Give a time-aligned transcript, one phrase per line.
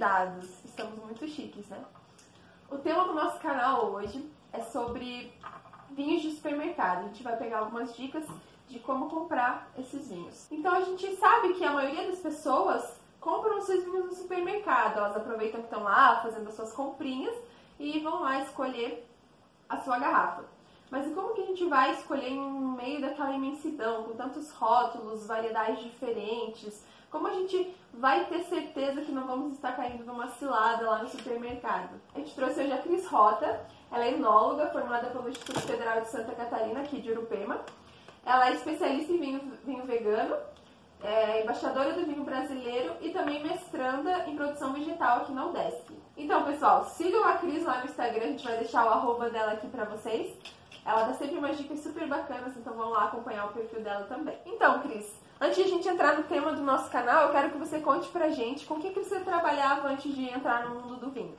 [0.00, 0.64] convidados.
[0.64, 1.78] Estamos muito chiques, né?
[2.70, 5.30] O tema do nosso canal hoje é sobre
[5.90, 7.00] vinhos de supermercado.
[7.00, 8.24] A gente vai pegar algumas dicas
[8.66, 10.50] de como comprar esses vinhos.
[10.50, 14.96] Então a gente sabe que a maioria das pessoas compram seus vinhos no supermercado.
[14.96, 17.34] Elas aproveitam que estão lá fazendo as suas comprinhas
[17.78, 19.06] e vão lá escolher
[19.68, 20.44] a sua garrafa.
[20.90, 22.40] Mas como que a gente vai escolher em
[22.74, 26.84] meio daquela imensidão, com tantos rótulos, variedades diferentes?
[27.10, 31.08] Como a gente vai ter certeza que não vamos estar caindo numa cilada lá no
[31.08, 32.00] supermercado?
[32.14, 36.08] A gente trouxe hoje a Cris Rota, ela é enóloga, formada pelo Instituto Federal de
[36.08, 37.60] Santa Catarina, aqui de Urupema.
[38.24, 40.36] Ela é especialista em vinho, vinho vegano,
[41.02, 45.92] é embaixadora do vinho brasileiro e também mestranda em produção vegetal aqui na UDESC.
[46.16, 49.52] Então, pessoal, sigam a Cris lá no Instagram, a gente vai deixar o arroba dela
[49.52, 50.32] aqui pra vocês.
[50.86, 54.38] Ela dá sempre umas dicas super bacanas, então vão lá acompanhar o perfil dela também.
[54.46, 57.58] Então, Cris, antes de a gente entrar no tema do nosso canal, eu quero que
[57.58, 60.96] você conte pra gente com o que, que você trabalhava antes de entrar no mundo
[60.96, 61.34] do vinho.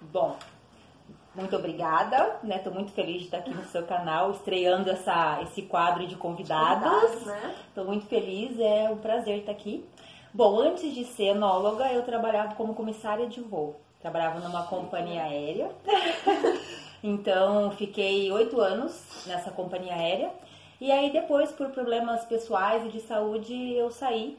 [0.00, 0.36] Bom,
[1.34, 2.56] muito obrigada, né?
[2.56, 6.90] Estou muito feliz de estar aqui no seu canal, estreando essa, esse quadro de convidados.
[6.90, 7.54] Convidados, né?
[7.68, 9.84] Estou muito feliz, é um prazer estar aqui.
[10.32, 13.76] Bom, antes de ser enóloga, eu trabalhava como comissária de voo.
[14.00, 15.70] Trabalhava numa companhia aérea.
[17.02, 20.30] então, fiquei oito anos nessa companhia aérea.
[20.80, 24.38] E aí, depois, por problemas pessoais e de saúde, eu saí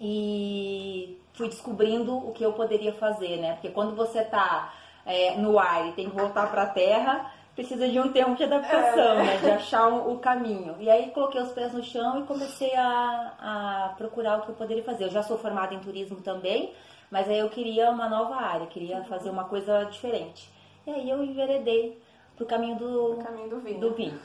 [0.00, 3.52] e fui descobrindo o que eu poderia fazer, né?
[3.54, 4.74] Porque quando você está
[5.06, 8.44] é, no ar e tem que voltar para a terra, precisa de um tempo de
[8.44, 9.24] adaptação, É.
[9.24, 9.36] né?
[9.38, 10.76] De achar um- o caminho.
[10.78, 14.54] E aí coloquei os pés no chão e comecei a, a procurar o que eu
[14.54, 15.04] poderia fazer.
[15.04, 16.72] Eu já sou formada em turismo também,
[17.10, 20.48] mas aí eu queria uma nova área, queria fazer uma coisa diferente.
[20.86, 22.00] E aí eu enveredei
[22.36, 23.80] pro caminho do, caminho do vinho.
[23.80, 24.20] do vinho.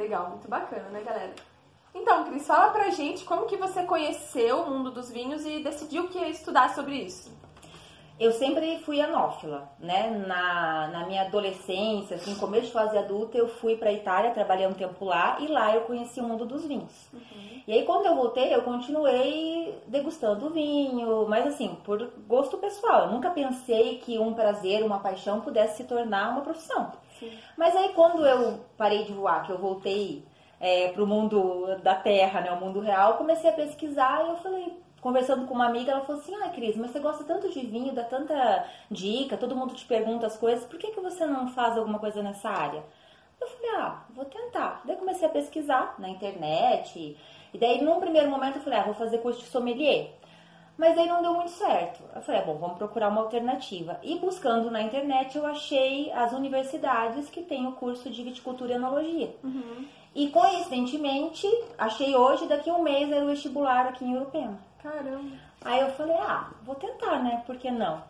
[0.00, 1.34] Legal, muito bacana, né, galera?
[1.94, 6.08] Então, Cris, fala pra gente como que você conheceu o mundo dos vinhos e decidiu
[6.08, 7.30] que ia estudar sobre isso.
[8.18, 10.08] Eu sempre fui anófila, né?
[10.26, 14.72] Na, na minha adolescência, assim, começo de fase adulta, eu fui pra Itália, trabalhei um
[14.72, 17.10] tempo lá e lá eu conheci o mundo dos vinhos.
[17.66, 23.04] E aí quando eu voltei, eu continuei degustando vinho, mas assim, por gosto pessoal.
[23.04, 26.90] Eu nunca pensei que um prazer, uma paixão pudesse se tornar uma profissão.
[27.56, 30.24] Mas aí quando eu parei de voar, que eu voltei
[30.58, 34.78] é, pro mundo da terra, né, o mundo real, comecei a pesquisar e eu falei,
[35.00, 37.94] conversando com uma amiga, ela falou assim, ah, Cris, mas você gosta tanto de vinho,
[37.94, 41.76] dá tanta dica, todo mundo te pergunta as coisas, por que, que você não faz
[41.76, 42.84] alguma coisa nessa área?
[43.40, 44.82] Eu falei, ah, vou tentar.
[44.84, 47.16] Daí comecei a pesquisar na internet.
[47.54, 50.10] E daí, num primeiro momento, eu falei, ah, vou fazer curso de sommelier.
[50.80, 52.00] Mas aí não deu muito certo.
[52.16, 54.00] Eu falei, ah, bom, vamos procurar uma alternativa.
[54.02, 58.76] E buscando na internet, eu achei as universidades que têm o curso de viticultura e
[58.76, 59.36] enologia.
[60.14, 61.46] E coincidentemente,
[61.76, 64.58] achei hoje, daqui a um mês, era o vestibular aqui em Urupema.
[64.82, 65.36] Caramba.
[65.62, 67.42] Aí eu falei, ah, vou tentar, né?
[67.44, 68.02] Por que não?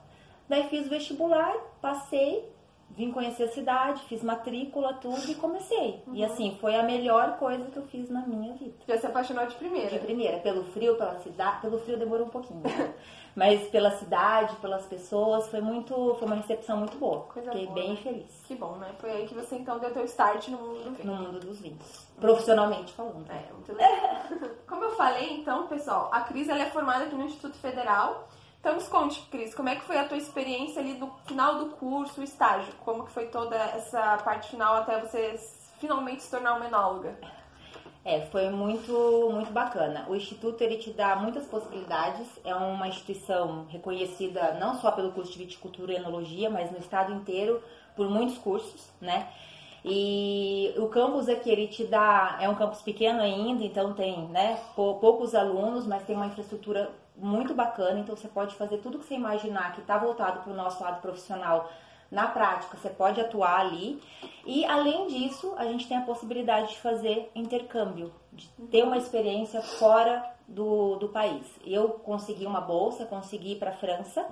[0.48, 2.48] Daí fiz o vestibular, passei,
[2.96, 6.02] vim conhecer a cidade, fiz matrícula, tudo e comecei.
[6.12, 8.74] E assim, foi a melhor coisa que eu fiz na minha vida.
[8.86, 9.90] Já se apaixonou de primeira.
[9.90, 12.62] De primeira, pelo frio, pela cidade, pelo frio demorou um pouquinho,
[13.34, 17.20] mas pela cidade, pelas pessoas, foi muito, foi uma recepção muito boa.
[17.22, 17.96] Coisa Fiquei boa, bem né?
[17.96, 18.90] feliz Que bom, né?
[18.98, 21.06] Foi aí que você então deu teu start no mundo do vinho.
[21.06, 23.24] no mundo dos vinhos, profissionalmente falando.
[23.30, 24.50] É, muito legal.
[24.66, 28.28] Como eu falei, então, pessoal, a Cris ela é formada aqui no Instituto Federal.
[28.60, 31.70] Então, nos conte, Cris, como é que foi a tua experiência ali no final do
[31.76, 32.72] curso, o estágio?
[32.84, 35.34] Como que foi toda essa parte final até você
[35.78, 37.16] finalmente se tornar uma enóloga?
[38.04, 40.06] É, foi muito, muito bacana.
[40.08, 42.26] O Instituto, ele te dá muitas possibilidades.
[42.44, 47.12] É uma instituição reconhecida não só pelo curso de viticultura e enologia, mas no estado
[47.14, 47.62] inteiro
[47.96, 49.28] por muitos cursos, né?
[49.82, 54.60] E o campus aqui, ele te dá, é um campus pequeno ainda, então tem, né,
[54.76, 59.04] pou- poucos alunos, mas tem uma infraestrutura muito bacana, então você pode fazer tudo que
[59.04, 61.70] você imaginar que está voltado para o nosso lado profissional
[62.10, 64.02] na prática, você pode atuar ali.
[64.44, 69.62] E além disso, a gente tem a possibilidade de fazer intercâmbio, de ter uma experiência
[69.62, 71.46] fora do, do país.
[71.64, 74.26] Eu consegui uma bolsa, consegui ir para a França,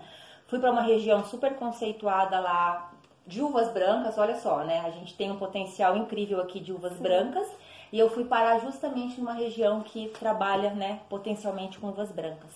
[0.48, 2.92] fui para uma região super conceituada lá
[3.26, 4.80] de uvas brancas, olha só, né?
[4.80, 7.46] A gente tem um potencial incrível aqui de uvas brancas.
[7.92, 12.50] E eu fui parar justamente numa região que trabalha, né, potencialmente com uvas brancas.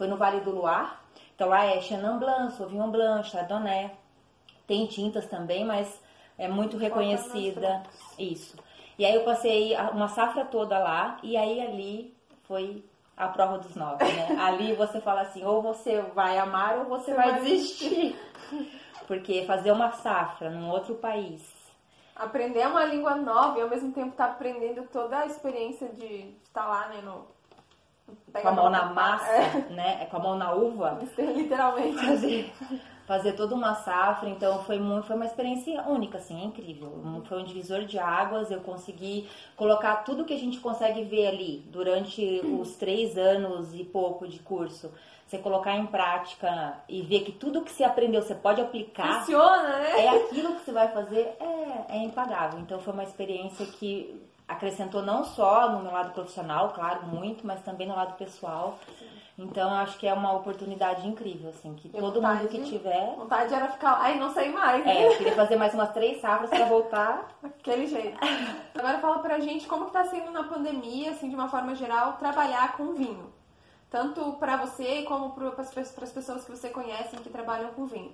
[0.00, 0.88] Foi no Vale do Loire.
[1.34, 3.90] Então lá é Chenin Blanc, Sauvignon Blanc, Chardonnay.
[4.66, 6.00] Tem tintas também, mas
[6.38, 7.82] é muito reconhecida.
[8.18, 8.56] Isso.
[8.98, 12.82] E aí eu passei uma safra toda lá e aí ali foi
[13.14, 14.36] a prova dos nove, né?
[14.40, 18.18] ali você fala assim, ou você vai amar ou você, Você vai, vai desistir.
[19.06, 21.60] Porque fazer uma safra num outro país,
[22.16, 26.66] Aprender uma língua nova e ao mesmo tempo estar aprendendo toda a experiência de estar
[26.66, 27.26] lá, né, no,
[28.32, 29.66] com a mão na massa, é.
[29.70, 30.06] né?
[30.06, 30.98] Com a mão na uva.
[31.18, 31.98] Literalmente.
[31.98, 32.52] Fazer,
[33.06, 34.28] fazer toda uma safra.
[34.28, 37.22] Então foi muito, foi uma experiência única, assim, é incrível.
[37.28, 38.50] Foi um divisor de águas.
[38.50, 43.84] Eu consegui colocar tudo que a gente consegue ver ali durante os três anos e
[43.84, 44.92] pouco de curso.
[45.26, 49.20] Você colocar em prática e ver que tudo que você aprendeu você pode aplicar.
[49.20, 50.04] Funciona, né?
[50.04, 52.58] É aquilo que você vai fazer, é, é impagável.
[52.58, 54.20] Então foi uma experiência que
[54.50, 58.78] acrescentou não só no meu lado profissional, claro, muito, mas também no lado pessoal.
[59.38, 63.14] Então, acho que é uma oportunidade incrível, assim, que todo vontade, mundo que tiver.
[63.16, 64.84] Vontade era ficar e não sair mais.
[64.86, 67.28] É, eu queria fazer mais umas três safras para voltar.
[67.42, 68.18] Aquele jeito.
[68.74, 72.14] Agora fala pra gente como que tá sendo na pandemia, assim, de uma forma geral,
[72.14, 73.32] trabalhar com vinho.
[73.88, 78.12] Tanto para você como para as pessoas que você conhece que trabalham com vinho.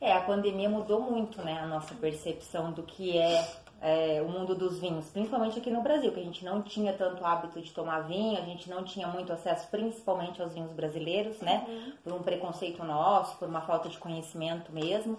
[0.00, 3.44] É, a pandemia mudou muito, né, a nossa percepção do que é
[3.80, 7.24] é, o mundo dos vinhos, principalmente aqui no Brasil, que a gente não tinha tanto
[7.24, 11.64] hábito de tomar vinho, a gente não tinha muito acesso principalmente aos vinhos brasileiros, né?
[11.68, 11.92] Uhum.
[12.02, 15.16] Por um preconceito nosso, por uma falta de conhecimento mesmo.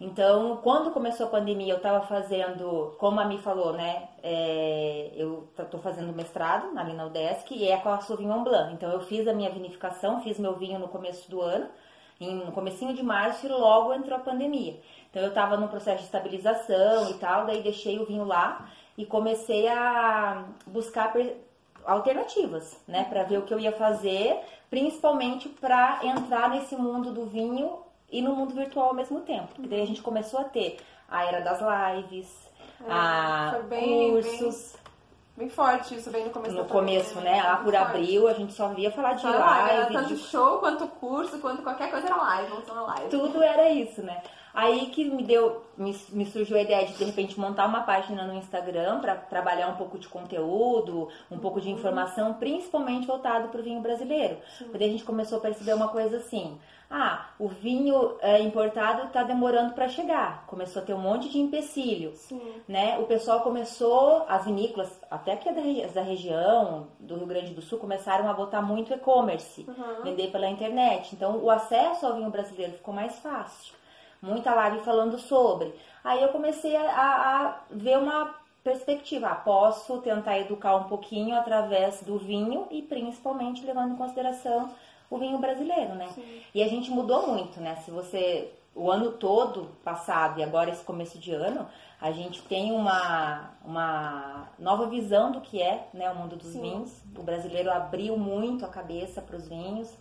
[0.00, 4.08] Então, quando começou a pandemia, eu estava fazendo, como a Mi falou, né?
[4.22, 8.72] É, eu estou fazendo mestrado na UDESC e é com a Sauvignon Blanc.
[8.72, 11.68] Então, eu fiz a minha vinificação, fiz meu vinho no começo do ano,
[12.20, 14.80] no comecinho de março e logo entrou a pandemia.
[15.10, 19.06] Então eu estava no processo de estabilização e tal, daí deixei o vinho lá e
[19.06, 21.12] comecei a buscar
[21.84, 24.38] alternativas, né, para ver o que eu ia fazer,
[24.68, 27.78] principalmente para entrar nesse mundo do vinho
[28.10, 29.48] e no mundo virtual ao mesmo tempo.
[29.54, 30.78] Porque daí a gente começou a ter
[31.08, 32.28] a era das lives,
[32.80, 34.72] é, a bem, cursos.
[34.72, 34.87] Bem
[35.38, 37.40] Bem forte isso, bem no começo No começo, né?
[37.40, 39.38] Lá por abril a gente só via falar de live.
[39.38, 40.20] live tanto de...
[40.20, 43.08] show, quanto curso, quanto qualquer coisa era live, não só live.
[43.08, 44.20] Tudo era isso, né?
[44.54, 48.26] Aí que me deu, me, me, surgiu a ideia de de repente montar uma página
[48.26, 53.60] no Instagram para trabalhar um pouco de conteúdo, um pouco de informação, principalmente voltado para
[53.60, 54.38] o vinho brasileiro.
[54.70, 56.58] Porque a gente começou a perceber uma coisa assim:
[56.90, 60.46] ah, o vinho é, importado está demorando para chegar.
[60.46, 62.12] Começou a ter um monte de empecilho.
[62.14, 62.40] Sim.
[62.66, 62.98] Né?
[62.98, 67.78] O pessoal começou, as vinícolas, até que da, da região do Rio Grande do Sul,
[67.78, 70.02] começaram a botar muito e-commerce, uhum.
[70.02, 71.14] vender pela internet.
[71.14, 73.74] Então, o acesso ao vinho brasileiro ficou mais fácil.
[74.20, 75.74] Muita live falando sobre.
[76.02, 78.34] Aí eu comecei a, a ver uma
[78.64, 79.28] perspectiva.
[79.28, 84.70] Ah, posso tentar educar um pouquinho através do vinho e principalmente levando em consideração
[85.10, 86.08] o vinho brasileiro, né?
[86.14, 86.42] Sim.
[86.54, 87.76] E a gente mudou muito, né?
[87.76, 91.66] Se você o ano todo passado e agora esse começo de ano,
[92.00, 96.60] a gente tem uma, uma nova visão do que é né, o mundo dos Sim.
[96.60, 97.02] vinhos.
[97.16, 99.92] O brasileiro abriu muito a cabeça para os vinhos,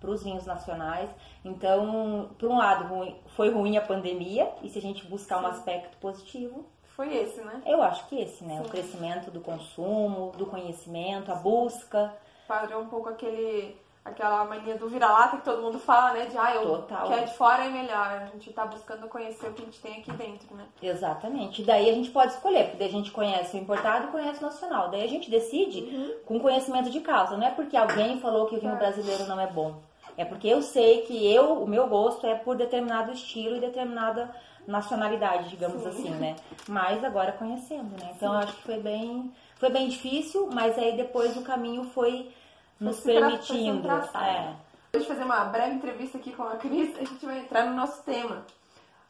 [0.00, 1.10] para os vinhos nacionais.
[1.44, 5.44] Então, por um lado, foi ruim a pandemia, e se a gente buscar Sim.
[5.44, 6.66] um aspecto positivo,
[6.96, 7.62] foi esse, né?
[7.66, 8.56] Eu acho que esse, né?
[8.56, 8.66] Sim.
[8.66, 12.14] O crescimento do consumo, do conhecimento, a busca.
[12.48, 13.76] Parou um pouco aquele
[14.06, 16.26] aquela mania do vira-lata que todo mundo fala, né?
[16.26, 17.06] De ah, eu Total.
[17.06, 18.06] que é de fora é melhor.
[18.06, 20.64] A gente tá buscando conhecer o que a gente tem aqui dentro, né?
[20.80, 21.64] Exatamente.
[21.64, 24.46] Daí a gente pode escolher, porque daí a gente conhece o importado e conhece o
[24.46, 24.90] nacional.
[24.90, 26.14] Daí a gente decide uhum.
[26.24, 27.36] com conhecimento de causa.
[27.36, 28.78] Não é porque alguém falou que o vinho é.
[28.78, 29.74] brasileiro não é bom.
[30.16, 34.34] É porque eu sei que eu, o meu gosto é por determinado estilo e determinada
[34.66, 35.88] nacionalidade, digamos Sim.
[35.88, 36.36] assim, né?
[36.68, 38.12] Mas agora conhecendo, né?
[38.16, 38.36] Então Sim.
[38.36, 42.32] eu acho que foi bem, foi bem difícil, mas aí depois o caminho foi
[42.78, 43.88] nos permitindo.
[43.90, 44.54] É.
[44.92, 47.74] Deixa eu fazer uma breve entrevista aqui com a Cris, a gente vai entrar no
[47.74, 48.44] nosso tema.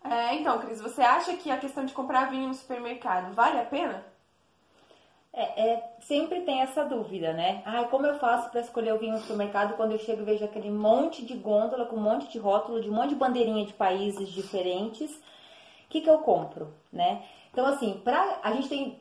[0.02, 3.64] É, então, Cris, você acha que a questão de comprar vinho no supermercado vale a
[3.64, 4.04] pena?
[5.32, 7.62] É, é, sempre tem essa dúvida, né?
[7.66, 10.44] Ai, como eu faço para escolher o vinho no supermercado quando eu chego e vejo
[10.44, 13.74] aquele monte de gôndola com um monte de rótulo, de um monte de bandeirinha de
[13.74, 15.10] países diferentes?
[15.14, 17.22] O que, que eu compro, né?
[17.52, 18.98] Então, assim, pra, a gente tem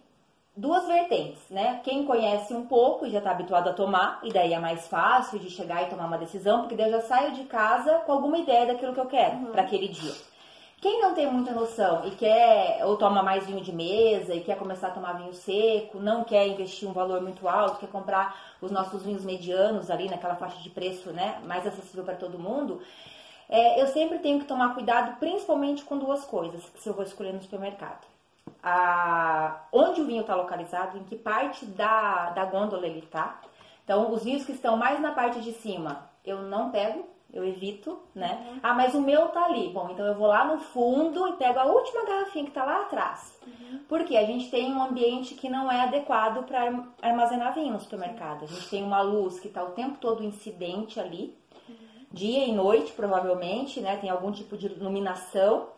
[0.56, 1.82] duas vertentes, né?
[1.84, 5.38] Quem conhece um pouco e já está habituado a tomar, e daí é mais fácil
[5.40, 8.38] de chegar e tomar uma decisão, porque daí eu já saio de casa com alguma
[8.38, 9.52] ideia daquilo que eu quero uhum.
[9.52, 10.14] para aquele dia.
[10.80, 14.58] Quem não tem muita noção e quer ou toma mais vinho de mesa e quer
[14.58, 18.72] começar a tomar vinho seco, não quer investir um valor muito alto, quer comprar os
[18.72, 22.82] nossos vinhos medianos ali naquela faixa de preço, né, mais acessível para todo mundo,
[23.50, 27.34] é, eu sempre tenho que tomar cuidado, principalmente com duas coisas, se eu vou escolher
[27.34, 28.15] no supermercado
[28.66, 33.40] a, onde o vinho está localizado, em que parte da, da gôndola ele está.
[33.84, 38.00] Então, os vinhos que estão mais na parte de cima, eu não pego, eu evito,
[38.16, 38.44] né?
[38.50, 38.60] Uhum.
[38.64, 39.70] Ah, mas o meu tá ali.
[39.70, 42.82] Bom, então eu vou lá no fundo e pego a última garrafinha que tá lá
[42.82, 43.38] atrás.
[43.46, 43.82] Uhum.
[43.88, 48.46] Porque a gente tem um ambiente que não é adequado para armazenar vinho no supermercado.
[48.46, 51.38] A gente tem uma luz que tá o tempo todo incidente ali,
[51.70, 51.76] uhum.
[52.12, 53.98] dia e noite, provavelmente, né?
[53.98, 55.75] Tem algum tipo de iluminação.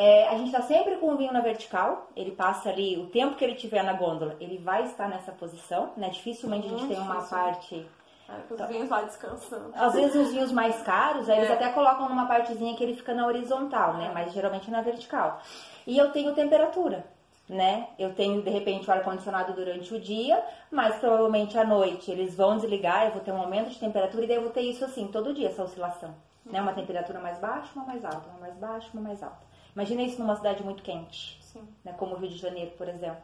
[0.00, 3.34] É, a gente está sempre com o vinho na vertical, ele passa ali, o tempo
[3.34, 6.08] que ele tiver na gôndola, ele vai estar nessa posição, né?
[6.10, 7.84] Dificilmente a gente tem uma parte
[8.28, 9.72] É, os vinhos lá descansando.
[9.74, 11.54] Às vezes os vinhos mais caros, aí eles É.
[11.54, 14.10] até colocam numa partezinha que ele fica na horizontal, né?
[14.14, 15.40] Mas geralmente na vertical.
[15.84, 17.04] E eu tenho temperatura,
[17.48, 17.88] né?
[17.98, 20.40] Eu tenho, de repente, o ar-condicionado durante o dia,
[20.70, 24.28] mas provavelmente à noite eles vão desligar, eu vou ter um aumento de temperatura e
[24.28, 26.14] daí eu vou ter isso assim, todo dia, essa oscilação.
[26.46, 26.60] Né?
[26.62, 29.47] Uma temperatura mais baixa, uma mais alta, uma mais baixa, uma mais alta.
[29.74, 31.94] Imagina isso numa cidade muito quente, Sim, né?
[31.98, 33.22] Como o Rio de Janeiro, por exemplo.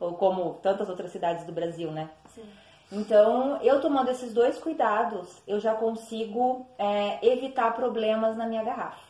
[0.00, 2.10] Ou como tantas outras cidades do Brasil, né?
[2.34, 2.44] sim.
[2.90, 9.05] Então, eu tomando esses dois cuidados, eu já consigo é, evitar problemas na minha garrafa.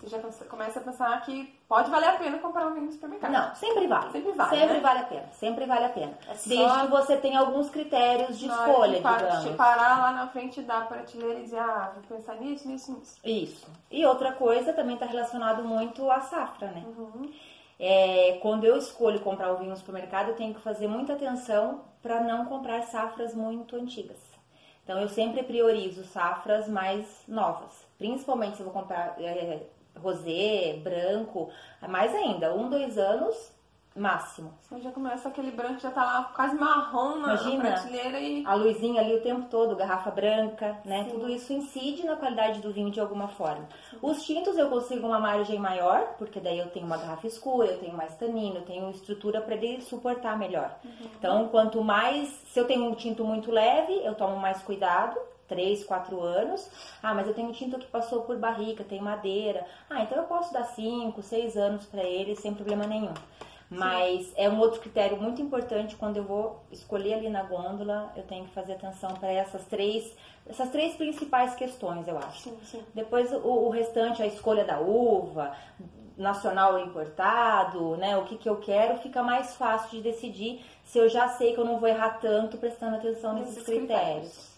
[0.00, 3.30] Você já começa a pensar que pode valer a pena comprar um vinho no supermercado.
[3.32, 4.12] Não, sempre vale.
[4.12, 4.80] Sempre vale, Sempre né?
[4.80, 5.28] vale a pena.
[5.32, 6.18] Sempre vale a pena.
[6.26, 9.44] É Desde que você tenha alguns critérios de escolha, de, pa- digamos.
[9.44, 13.20] de parar lá na frente da prateleira e dizer, ah, vou pensar nisso, nisso, nisso.
[13.22, 13.66] Isso.
[13.90, 16.82] E outra coisa também está relacionado muito à safra, né?
[16.86, 17.30] Uhum.
[17.78, 21.82] É, quando eu escolho comprar o vinho no supermercado, eu tenho que fazer muita atenção
[22.02, 24.18] para não comprar safras muito antigas.
[24.84, 29.62] Então eu sempre priorizo safras mais novas, principalmente se eu vou comprar é,
[30.00, 31.50] rosé, branco,
[31.88, 33.52] mais ainda, um, dois anos
[33.94, 34.52] máximo.
[34.62, 37.62] Você já começa aquele branco que já tá lá quase marrom na, na Imagina.
[37.62, 38.44] prateleira e.
[38.46, 41.04] A luzinha ali o tempo todo, garrafa branca, né?
[41.04, 41.10] Sim.
[41.10, 43.68] Tudo isso incide na qualidade do vinho de alguma forma.
[44.00, 47.78] Os tintos eu consigo uma margem maior, porque daí eu tenho uma garrafa escura, eu
[47.78, 50.76] tenho mais tanino, eu tenho estrutura para ele suportar melhor.
[51.18, 55.18] Então, quanto mais, se eu tenho um tinto muito leve, eu tomo mais cuidado.
[55.50, 56.70] 3, 4 anos.
[57.02, 59.66] Ah, mas eu tenho tinto que passou por barrica, tem madeira.
[59.90, 63.12] Ah, então eu posso dar 5, 6 anos para ele sem problema nenhum.
[63.68, 68.24] Mas é um outro critério muito importante quando eu vou escolher ali na gôndola, eu
[68.24, 70.12] tenho que fazer atenção para essas três,
[70.48, 72.40] essas três principais questões, eu acho.
[72.40, 72.82] Sim, sim.
[72.92, 75.52] Depois o, o restante, a escolha da uva,
[76.16, 78.16] nacional ou importado, né?
[78.16, 81.60] O que, que eu quero, fica mais fácil de decidir se eu já sei que
[81.60, 84.26] eu não vou errar tanto prestando atenção nesses Esses critérios.
[84.28, 84.49] Hum,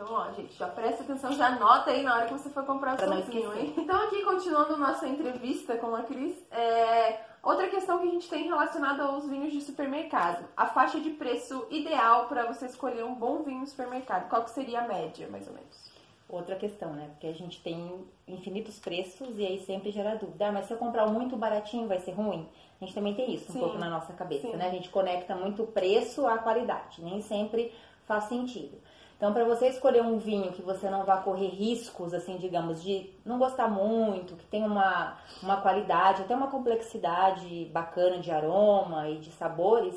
[0.00, 2.94] Então, ó, gente, já presta atenção, já anota aí na hora que você for comprar
[2.94, 3.74] o vinho, hein?
[3.76, 7.20] Então, aqui, continuando nossa entrevista com a Cris, é...
[7.42, 10.48] outra questão que a gente tem relacionada aos vinhos de supermercado.
[10.56, 14.26] A faixa de preço ideal para você escolher um bom vinho no supermercado.
[14.30, 15.90] Qual que seria a média, mais ou menos?
[16.30, 17.08] Outra questão, né?
[17.10, 20.48] Porque a gente tem infinitos preços e aí sempre gera dúvida.
[20.48, 22.48] Ah, mas se eu comprar muito baratinho vai ser ruim?
[22.80, 23.58] A gente também tem isso Sim.
[23.58, 24.56] um pouco na nossa cabeça, Sim.
[24.56, 24.66] né?
[24.66, 27.02] A gente conecta muito o preço à qualidade.
[27.04, 27.70] Nem sempre
[28.06, 28.78] faz sentido.
[29.20, 33.10] Então, para você escolher um vinho que você não vá correr riscos, assim, digamos, de
[33.22, 39.18] não gostar muito, que tem uma, uma qualidade, até uma complexidade bacana de aroma e
[39.18, 39.94] de sabores,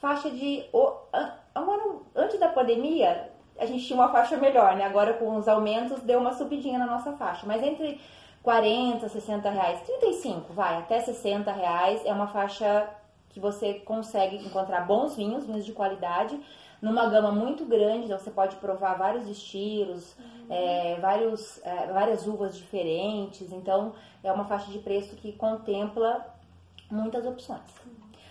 [0.00, 0.64] faixa de.
[2.12, 4.84] antes da pandemia, a gente tinha uma faixa melhor, né?
[4.84, 7.46] Agora com os aumentos deu uma subidinha na nossa faixa.
[7.46, 8.00] Mas entre
[8.42, 12.88] 40, 60 reais, 35, vai, até 60 reais é uma faixa
[13.28, 16.36] que você consegue encontrar bons vinhos, vinhos de qualidade,
[16.80, 20.14] numa gama muito grande, então você pode provar vários estilos,
[20.48, 26.26] é, vários, é, várias uvas diferentes, então é uma faixa de preço que contempla
[26.90, 27.60] muitas opções.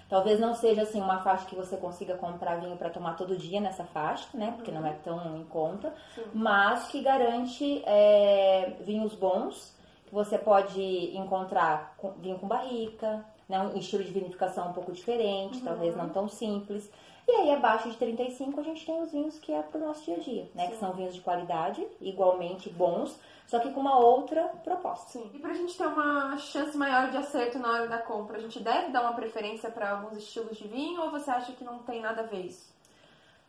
[0.08, 3.60] Talvez não seja assim uma faixa que você consiga comprar vinho para tomar todo dia
[3.60, 4.54] nessa faixa, né?
[4.56, 6.24] Porque não é tão em conta, Sim.
[6.34, 9.76] mas que garante é, vinhos bons
[10.06, 13.60] que você pode encontrar com, vinho com barrica, né?
[13.60, 16.90] um estilo de vinificação um pouco diferente, talvez não tão simples.
[17.28, 20.06] E aí abaixo de 35 a gente tem os vinhos que é para o nosso
[20.06, 20.68] dia a dia, né?
[20.68, 25.10] Que são vinhos de qualidade, igualmente bons, só que com uma outra proposta.
[25.10, 25.32] Sim.
[25.34, 28.60] E pra gente ter uma chance maior de acerto na hora da compra, a gente
[28.60, 32.00] deve dar uma preferência para alguns estilos de vinho ou você acha que não tem
[32.02, 32.74] nada a ver isso?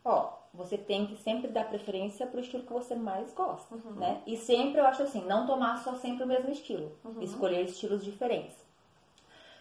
[0.04, 3.92] Ó, você tem que sempre dar preferência pro estilo que você mais gosta, Uhum.
[3.96, 4.22] né?
[4.26, 7.20] E sempre eu acho assim, não tomar só sempre o mesmo estilo, Uhum.
[7.20, 8.56] escolher estilos diferentes.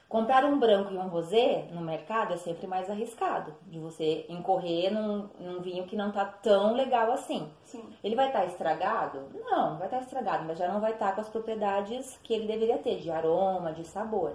[0.07, 4.93] Comprar um branco e um rosé no mercado é sempre mais arriscado, de você incorrer
[4.93, 7.49] num, num vinho que não tá tão legal assim.
[7.63, 7.83] Sim.
[8.03, 9.23] Ele vai estar estragado?
[9.33, 12.77] Não, vai estar estragado, mas já não vai estar com as propriedades que ele deveria
[12.77, 14.33] ter, de aroma, de sabor.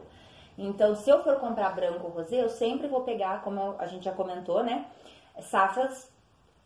[0.58, 4.04] Então, se eu for comprar branco ou rosé, eu sempre vou pegar, como a gente
[4.04, 4.86] já comentou, né?
[5.40, 6.10] Safras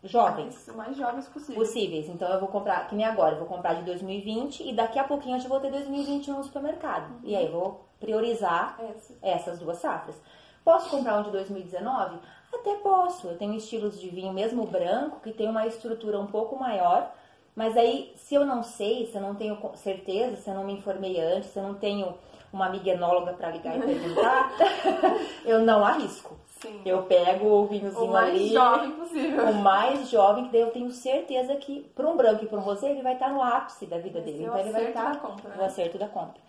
[0.02, 1.54] jovens Os mais jovens possível.
[1.54, 2.08] possíveis.
[2.08, 5.04] Então, eu vou comprar, que nem agora, eu vou comprar de 2020 e daqui a
[5.04, 7.20] pouquinho eu já vou ter 2021 no supermercado.
[7.22, 9.14] E aí, eu vou priorizar Essa.
[9.22, 10.16] essas duas safras.
[10.64, 12.18] Posso comprar um de 2019?
[12.52, 13.28] Até posso.
[13.28, 17.10] Eu tenho estilos de vinho, mesmo branco, que tem uma estrutura um pouco maior.
[17.56, 20.72] Mas aí, se eu não sei, se eu não tenho certeza, se eu não me
[20.72, 22.14] informei antes, se eu não tenho
[22.52, 24.50] uma amiga enóloga para ligar e perguntar,
[25.44, 26.36] eu não arrisco.
[26.60, 26.80] Sim.
[26.86, 29.44] Eu pego o vinhozinho o mais ali, jovem possível.
[29.44, 32.62] o mais jovem, que daí eu tenho certeza que, para um branco e para um
[32.62, 34.44] rosé, ele vai estar no ápice da vida Vai dele.
[34.44, 35.56] o Então ele vai estar da compra, né?
[35.58, 36.40] no acerto da compra.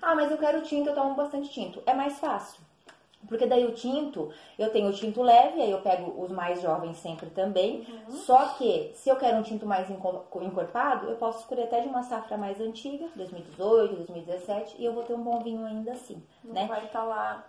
[0.00, 1.82] Ah, mas eu quero tinto, eu tomo bastante tinto.
[1.86, 2.60] É mais fácil.
[3.26, 6.98] Porque daí o tinto, eu tenho o tinto leve, aí eu pego os mais jovens
[6.98, 7.84] sempre também.
[7.88, 8.16] Uhum.
[8.16, 12.04] Só que, se eu quero um tinto mais encorpado, eu posso escolher até de uma
[12.04, 16.22] safra mais antiga, 2018, 2017, e eu vou ter um bom vinho ainda assim.
[16.44, 16.66] Não né?
[16.66, 17.44] vai estar tá lá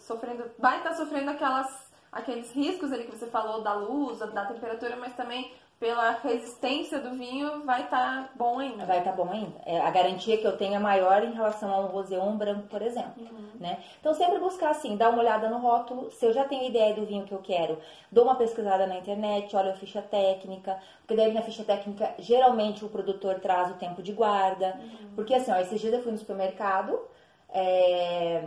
[0.00, 0.50] sofrendo.
[0.58, 4.96] Vai estar tá sofrendo aquelas, aqueles riscos ali que você falou da luz, da temperatura,
[4.96, 5.52] mas também
[5.82, 8.86] pela resistência do vinho, vai estar tá bom ainda.
[8.86, 9.60] Vai estar tá bom ainda.
[9.66, 12.68] É, a garantia que eu tenho é maior em relação ao rosé ou um branco,
[12.68, 13.14] por exemplo.
[13.18, 13.50] Uhum.
[13.58, 13.82] Né?
[13.98, 16.08] Então, sempre buscar assim, dar uma olhada no rótulo.
[16.12, 17.80] Se eu já tenho ideia do vinho que eu quero,
[18.12, 20.78] dou uma pesquisada na internet, olho a ficha técnica.
[21.00, 24.78] Porque daí na ficha técnica, geralmente o produtor traz o tempo de guarda.
[24.78, 25.14] Uhum.
[25.16, 26.96] Porque assim, ó, esses dias eu fui no supermercado,
[27.52, 28.44] é,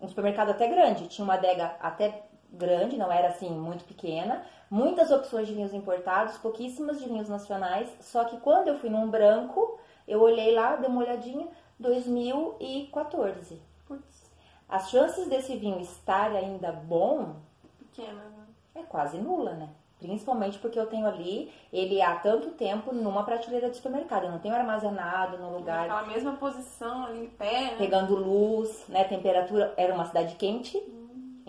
[0.00, 5.10] um supermercado até grande, tinha uma adega até grande, não era assim muito pequena, muitas
[5.10, 9.78] opções de vinhos importados, pouquíssimas de vinhos nacionais, só que quando eu fui num branco,
[10.06, 11.46] eu olhei lá, dei uma olhadinha,
[11.78, 13.60] 2014.
[13.86, 14.30] Putz.
[14.68, 17.36] As chances desse vinho estar ainda bom
[17.78, 18.46] Pequena, né?
[18.74, 19.68] é quase nula, né?
[19.98, 24.24] Principalmente porque eu tenho ali ele há tanto tempo numa prateleira de supermercado.
[24.24, 25.88] Eu não tenho armazenado no lugar.
[25.88, 27.76] Naquela mesma posição ali em pé, né?
[27.76, 29.04] Pegando luz, né?
[29.04, 29.74] Temperatura.
[29.76, 30.78] Era uma cidade quente.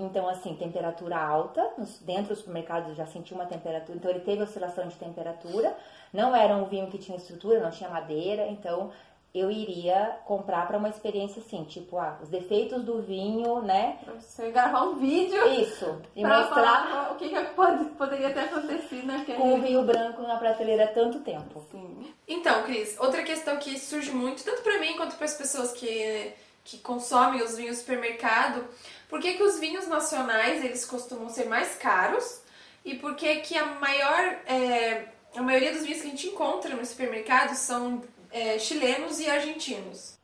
[0.01, 1.67] Então, assim, temperatura alta.
[2.01, 3.97] Dentro do supermercado já senti uma temperatura.
[3.97, 5.75] Então, ele teve oscilação de temperatura.
[6.11, 8.47] Não era um vinho que tinha estrutura, não tinha madeira.
[8.47, 8.91] Então,
[9.33, 13.97] eu iria comprar para uma experiência assim, tipo, ah, os defeitos do vinho, né?
[14.03, 15.41] Pra você gravar um vídeo.
[15.47, 16.01] Isso.
[16.13, 19.37] E mostrar o que, que pode, poderia ter acontecido naquele.
[19.37, 21.65] Com o vinho branco na prateleira há tanto tempo.
[21.71, 22.13] Sim.
[22.27, 26.33] Então, Cris, outra questão que surge muito, tanto para mim quanto para as pessoas que,
[26.65, 28.65] que consomem os vinhos no supermercado,
[29.11, 32.41] por que, que os vinhos nacionais eles costumam ser mais caros?
[32.83, 34.19] E por que, que a maior.
[34.47, 38.01] É, a maioria dos vinhos que a gente encontra no supermercado são
[38.31, 40.17] é, chilenos e argentinos.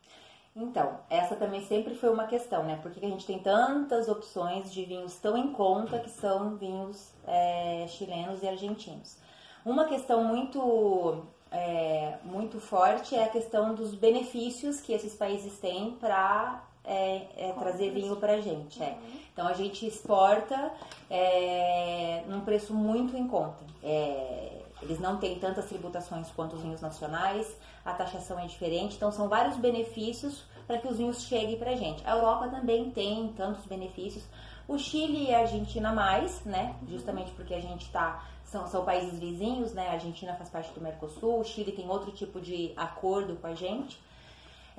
[0.56, 2.80] Então, essa também sempre foi uma questão, né?
[2.82, 7.12] Por que a gente tem tantas opções de vinhos tão em conta que são vinhos
[7.28, 9.18] é, chilenos e argentinos?
[9.64, 15.92] Uma questão muito, é, muito forte é a questão dos benefícios que esses países têm
[16.00, 18.82] para é, é, trazer vinho para a gente.
[18.82, 18.92] É.
[18.92, 19.20] Uhum.
[19.34, 20.72] Então a gente exporta
[21.10, 23.64] é, num preço muito em conta.
[23.84, 29.12] É, eles não têm tantas tributações quanto os vinhos nacionais, a taxação é diferente, então
[29.12, 32.06] são vários benefícios para que os vinhos cheguem para a gente.
[32.06, 34.24] A Europa também tem tantos benefícios.
[34.68, 36.76] O Chile e a Argentina mais, né?
[36.88, 39.90] Justamente porque a gente está são, são países vizinhos, né?
[39.90, 43.54] A Argentina faz parte do Mercosul, o Chile tem outro tipo de acordo com a
[43.54, 44.00] gente.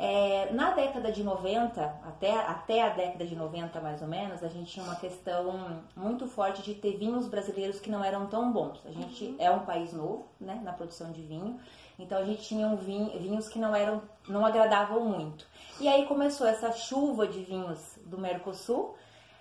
[0.00, 4.48] É, na década de 90, até, até a década de 90 mais ou menos, a
[4.48, 8.80] gente tinha uma questão muito forte de ter vinhos brasileiros que não eram tão bons.
[8.86, 9.36] A gente uhum.
[9.40, 11.58] é um país novo, né, na produção de vinho,
[11.98, 15.44] então a gente tinha um vinho, vinhos que não eram, não agradavam muito.
[15.80, 18.94] E aí começou essa chuva de vinhos do Mercosul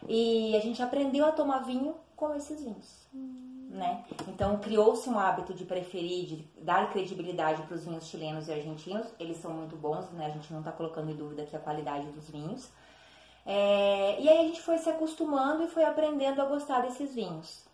[0.07, 3.07] e a gente aprendeu a tomar vinho com esses vinhos.
[3.13, 4.03] Uhum né?
[4.27, 9.07] Então criou-se um hábito de preferir, de dar credibilidade para os vinhos chilenos e argentinos.
[9.19, 10.25] Eles são muito bons, né?
[10.25, 12.69] A gente não está colocando em dúvida aqui a qualidade dos vinhos.
[13.45, 17.65] É, e aí a gente foi se acostumando e foi aprendendo a gostar desses vinhos.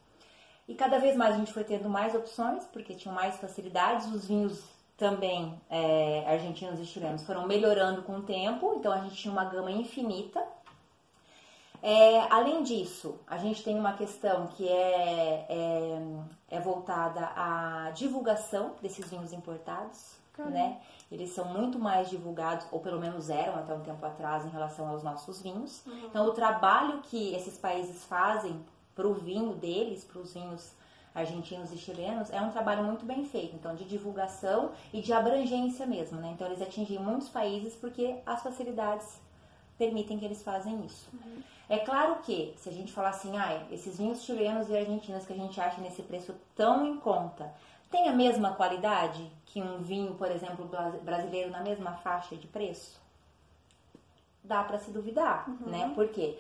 [0.68, 4.08] E cada vez mais a gente foi tendo mais opções, porque tinham mais facilidades.
[4.14, 4.64] Os vinhos
[4.96, 9.46] também é, argentinos e chilenos foram melhorando com o tempo, então a gente tinha uma
[9.46, 10.40] gama infinita
[11.86, 16.02] é, além disso, a gente tem uma questão que é, é,
[16.50, 20.16] é voltada à divulgação desses vinhos importados,
[20.50, 20.80] né?
[21.12, 24.88] Eles são muito mais divulgados, ou pelo menos eram até um tempo atrás, em relação
[24.88, 25.86] aos nossos vinhos.
[25.86, 26.06] Uhum.
[26.06, 28.64] Então, o trabalho que esses países fazem
[28.96, 30.72] para o vinho deles, para os vinhos
[31.14, 35.86] argentinos e chilenos, é um trabalho muito bem feito, então de divulgação e de abrangência
[35.86, 36.32] mesmo, né?
[36.34, 39.22] Então eles atingem muitos países porque as facilidades
[39.78, 41.10] permitem que eles façam isso.
[41.14, 41.42] Uhum.
[41.70, 45.34] É claro que, se a gente falar assim, ah, esses vinhos chilenos e argentinos que
[45.34, 47.54] a gente acha nesse preço tão em conta,
[47.90, 50.70] tem a mesma qualidade que um vinho, por exemplo,
[51.04, 53.00] brasileiro na mesma faixa de preço?
[54.44, 55.70] Dá para se duvidar, uhum.
[55.70, 55.92] né?
[55.96, 56.38] Porque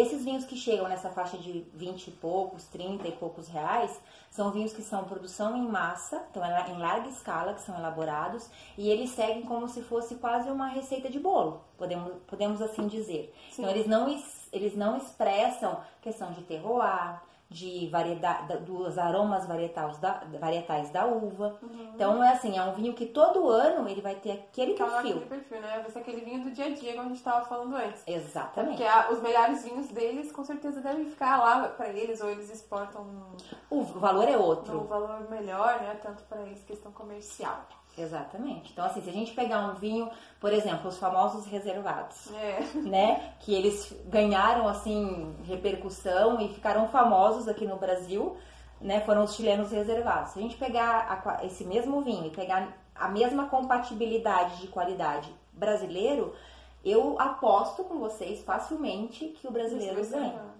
[0.00, 3.98] esses vinhos que chegam nessa faixa de 20 e poucos, 30 e poucos reais,
[4.30, 8.48] são vinhos que são produção em massa, então é em larga escala que são elaborados,
[8.76, 13.34] e eles seguem como se fosse quase uma receita de bolo, podemos, podemos assim dizer.
[13.50, 13.62] Sim.
[13.62, 20.22] Então eles não, eles não expressam questão de terroir, de variedade, dos aromas varietais da,
[20.40, 21.58] varietais da uva.
[21.62, 21.92] Uhum.
[21.94, 25.16] Então, é assim, é um vinho que todo ano ele vai ter aquele Calma perfil.
[25.16, 25.78] Aquele perfil, né?
[25.80, 28.02] Vai ser aquele vinho do dia a dia, como a gente estava falando antes.
[28.06, 28.82] Exatamente.
[28.82, 33.06] Porque os melhores vinhos deles, com certeza, devem ficar lá para eles, ou eles exportam...
[33.70, 34.80] O valor é outro.
[34.80, 35.98] Um valor melhor, né?
[36.02, 37.64] Tanto para eles, questão comercial.
[37.96, 38.72] Exatamente.
[38.72, 42.60] Então, assim, se a gente pegar um vinho, por exemplo, os famosos reservados, É.
[42.76, 43.32] né?
[43.40, 48.36] Que eles ganharam, assim, repercussão e ficaram famosos aqui no Brasil,
[48.80, 49.00] né?
[49.00, 50.32] Foram os chilenos reservados.
[50.32, 55.32] Se a gente pegar a esse mesmo vinho e pegar a mesma compatibilidade de qualidade
[55.52, 56.34] brasileiro,
[56.84, 60.55] eu aposto com vocês facilmente que o brasileiro ganha.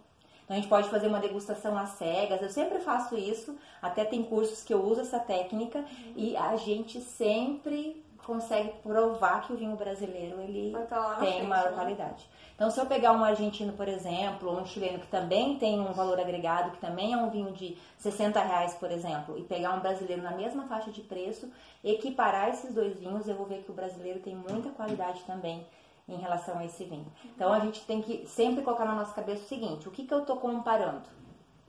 [0.46, 2.40] Então a gente pode fazer uma degustação às cegas.
[2.40, 7.00] Eu sempre faço isso, até tem cursos que eu uso essa técnica e a gente
[7.00, 11.76] sempre consegue provar que o vinho brasileiro ele na tem frente, maior né?
[11.76, 12.28] qualidade.
[12.54, 15.92] Então se eu pegar um argentino, por exemplo, ou um chileno que também tem um
[15.92, 19.80] valor agregado, que também é um vinho de 60 reais, por exemplo, e pegar um
[19.80, 21.50] brasileiro na mesma faixa de preço,
[21.84, 25.64] equiparar esses dois vinhos, eu vou ver que o brasileiro tem muita qualidade também
[26.08, 27.06] em relação a esse vinho.
[27.24, 30.14] Então a gente tem que sempre colocar na nossa cabeça o seguinte: o que, que
[30.14, 31.08] eu estou comparando?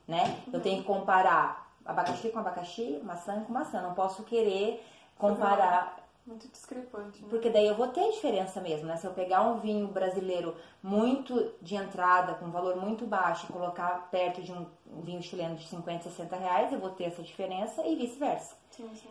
[0.06, 0.40] Né?
[0.52, 3.80] Eu tenho que comparar abacaxi com abacaxi, maçã com maçã.
[3.80, 4.84] Não posso querer
[5.18, 5.96] comparar,
[6.26, 7.22] Muito discrepante.
[7.22, 7.28] Né?
[7.30, 8.86] porque daí eu vou ter diferença mesmo.
[8.86, 8.96] Né?
[8.96, 14.08] Se eu pegar um vinho brasileiro muito de entrada, com valor muito baixo, e colocar
[14.10, 14.66] perto de um
[15.02, 18.54] vinho chileno de 50, 60 reais, eu vou ter essa diferença e vice-versa.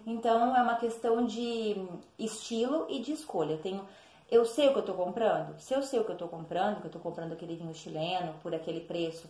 [0.06, 1.76] Então é uma questão de
[2.18, 3.54] estilo e de escolha.
[3.54, 3.86] Eu tenho,
[4.30, 5.58] eu sei o que eu estou comprando.
[5.60, 8.34] Se eu sei o que eu estou comprando, que eu estou comprando aquele vinho chileno
[8.42, 9.30] por aquele preço,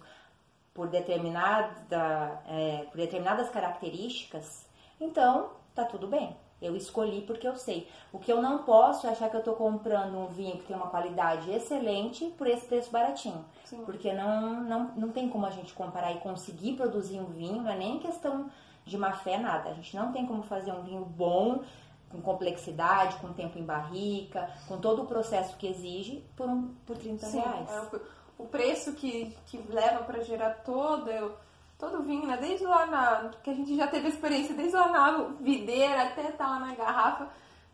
[0.73, 4.65] por determinada, é, por determinadas características,
[4.99, 6.35] então tá tudo bem.
[6.59, 7.87] Eu escolhi porque eu sei.
[8.11, 10.75] O que eu não posso é achar que eu estou comprando um vinho que tem
[10.75, 13.45] uma qualidade excelente por esse preço baratinho.
[13.63, 13.85] Sim.
[13.85, 17.71] Porque não, não, não tem como a gente comparar e conseguir produzir um vinho, não
[17.71, 18.49] é nem questão
[18.83, 19.69] de má fé, nada.
[19.69, 21.61] A gente não tem como fazer um vinho bom,
[22.09, 26.97] com complexidade, com tempo em barrica, com todo o processo que exige, por, um, por
[26.97, 27.69] 30 Sim, reais.
[27.69, 31.33] é o, o preço que, que leva para gerar todo,
[31.77, 32.37] todo o vinho, né?
[32.37, 33.29] Desde lá na.
[33.43, 37.27] que a gente já teve experiência, desde lá na videira até tá lá na garrafa,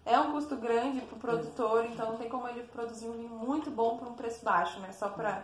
[0.05, 3.69] é um custo grande pro produtor, então não tem como ele produzir um vinho muito
[3.69, 4.91] bom por um preço baixo, né?
[4.91, 5.43] Só pra,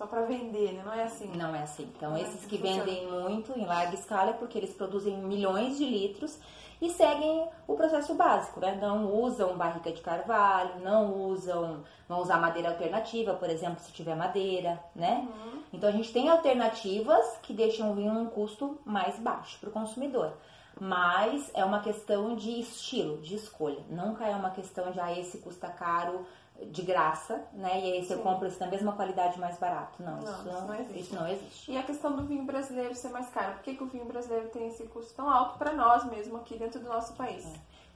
[0.00, 0.82] só pra vender, né?
[0.82, 1.30] Não é assim.
[1.36, 1.82] Não é assim.
[1.94, 2.84] Então, Não é esses assim que que funciona.
[2.84, 6.38] vendem muito em larga escala é porque eles produzem milhões de litros
[6.80, 8.78] e seguem o processo básico, né?
[8.80, 14.16] Não usam barrica de carvalho, não usam, vão usar madeira alternativa, por exemplo, se tiver
[14.16, 15.28] madeira, né?
[15.28, 15.62] Uhum.
[15.70, 19.72] Então a gente tem alternativas que deixam o vinho num custo mais baixo para o
[19.72, 20.32] consumidor.
[20.80, 23.84] Mas é uma questão de estilo, de escolha.
[23.90, 26.24] Nunca é uma questão de ah, esse custa caro
[26.66, 27.80] de graça, né?
[27.80, 28.22] E aí eu Sim.
[28.22, 30.02] compro esse da mesma qualidade mais barato.
[30.02, 31.00] Não, Não, isso, isso não existe.
[31.00, 31.70] isso não existe.
[31.72, 33.54] E a questão do vinho brasileiro ser mais caro.
[33.54, 36.56] Por que, que o vinho brasileiro tem esse custo tão alto para nós mesmo aqui
[36.58, 37.46] dentro do nosso país?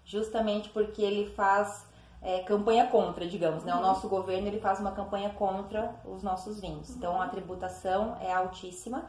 [0.06, 1.86] justamente porque ele faz
[2.20, 3.70] é, campanha contra, digamos, Uhum.
[3.70, 3.74] né?
[3.74, 6.90] O nosso governo ele faz uma campanha contra os nossos vinhos.
[6.90, 6.96] Uhum.
[6.96, 9.06] Então a tributação é altíssima.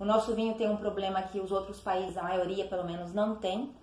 [0.00, 3.36] O nosso vinho tem um problema que os outros países, a maioria pelo menos, não
[3.36, 3.74] tem,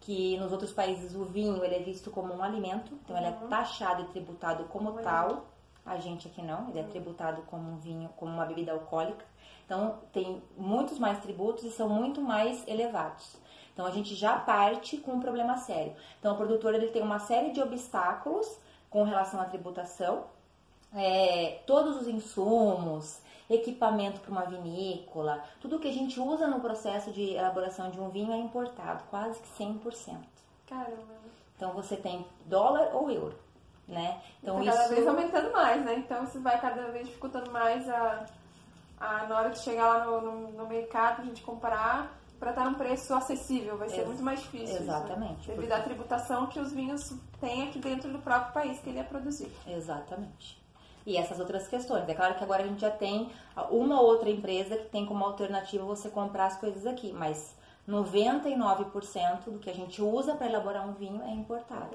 [0.00, 3.32] que nos outros países o vinho ele é visto como um alimento, então ele é
[3.48, 5.46] taxado e tributado como Como tal.
[5.84, 9.24] A gente aqui não, ele é tributado como um vinho, como uma bebida alcoólica.
[9.64, 13.36] Então tem muitos mais tributos e são muito mais elevados.
[13.72, 15.94] Então a gente já parte com um problema sério.
[16.18, 18.58] Então o produtor ele tem uma série de obstáculos
[18.88, 20.24] com relação à tributação,
[20.92, 27.10] É, todos os insumos, equipamento para uma vinícola, tudo que a gente usa no processo
[27.10, 30.16] de elaboração de um vinho é importado, quase que 100%.
[30.68, 31.20] Caramba.
[31.56, 33.36] Então você tem dólar ou euro,
[33.88, 34.20] né?
[34.42, 35.94] Então tá cada isso vez aumentando mais, né?
[35.96, 38.24] Então isso vai cada vez dificultando mais a,
[38.98, 42.64] a na hora de chegar lá no, no, no mercado, a gente comprar para estar
[42.64, 44.76] num preço acessível, vai ser Ex- muito mais difícil.
[44.76, 44.96] isso, né?
[44.96, 48.88] Exatamente, Devido porque- à tributação que os vinhos têm aqui dentro do próprio país que
[48.88, 49.52] ele é produzido.
[49.66, 50.58] Exatamente.
[51.10, 52.08] E essas outras questões.
[52.08, 53.28] É claro que agora a gente já tem
[53.70, 57.54] uma outra empresa que tem como alternativa você comprar as coisas aqui, mas
[57.88, 61.88] 99% do que a gente usa para elaborar um vinho é A importado.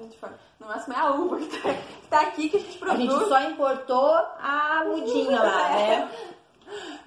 [0.60, 3.12] no máximo é a uva que tá, que tá aqui que a gente A produz.
[3.12, 4.06] gente só importou
[4.38, 6.10] a mudinha lá, né?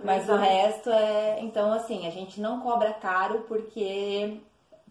[0.04, 0.50] Mas o Verdade.
[0.50, 1.40] resto é.
[1.42, 4.40] Então, assim, a gente não cobra caro porque.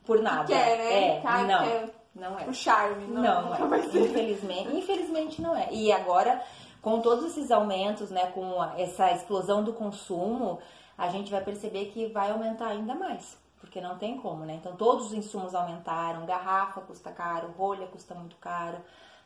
[0.04, 0.44] Por nada.
[0.46, 1.16] Quer, né?
[1.16, 1.64] É, Caro não.
[1.64, 2.44] quer Não é.
[2.46, 3.80] O charme, não, Não, nunca é.
[3.80, 5.68] infelizmente, infelizmente não é.
[5.72, 6.42] E agora,
[6.88, 10.58] com todos esses aumentos, né, com essa explosão do consumo,
[10.96, 14.54] a gente vai perceber que vai aumentar ainda mais, porque não tem como, né?
[14.54, 18.78] Então todos os insumos aumentaram, garrafa custa caro, rolha custa muito caro,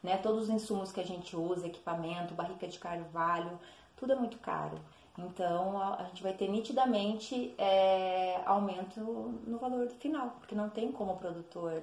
[0.03, 0.17] né?
[0.17, 3.61] Todos os insumos que a gente usa, equipamento, barrica de carvalho,
[3.97, 4.77] tudo é muito caro.
[5.17, 9.01] Então a, a gente vai ter nitidamente é, aumento
[9.47, 11.81] no valor final, porque não tem como o produtor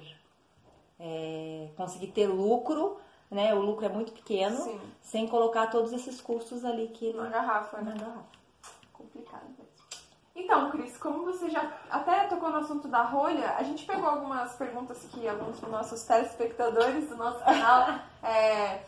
[0.99, 3.53] é, conseguir ter lucro, né?
[3.53, 4.81] O lucro é muito pequeno, Sim.
[5.01, 7.97] sem colocar todos esses custos ali que ele Uma garrafa, na né?
[7.99, 8.25] garrafa.
[8.93, 9.43] Complicado.
[10.35, 14.09] E Então, Cris, como você já até tocou no assunto da rolha, a gente pegou
[14.09, 18.83] algumas perguntas que alguns dos nossos telespectadores do nosso canal é,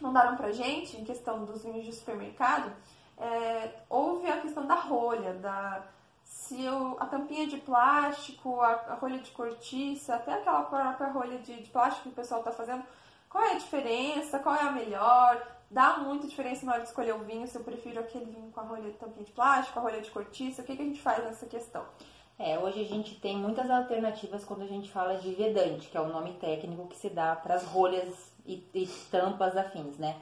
[0.00, 2.72] mandaram pra gente em questão dos vinhos de supermercado.
[3.16, 5.82] É, houve a questão da rolha, da
[6.28, 11.38] se eu, a tampinha de plástico, a, a, rolha de cortiça, até aquela própria rolha
[11.38, 12.84] de, de plástico que o pessoal está fazendo,
[13.28, 15.58] qual é a diferença, qual é a melhor?
[15.70, 18.60] Dá muita diferença na hora de escolher o vinho, se eu prefiro aquele vinho com
[18.60, 21.00] a rolha de tampinha de plástico, a rolha de cortiça, o que, que a gente
[21.00, 21.84] faz nessa questão?
[22.38, 26.00] É, hoje a gente tem muitas alternativas quando a gente fala de vedante, que é
[26.00, 30.16] o nome técnico que se dá para as rolhas e, e, tampas afins, né?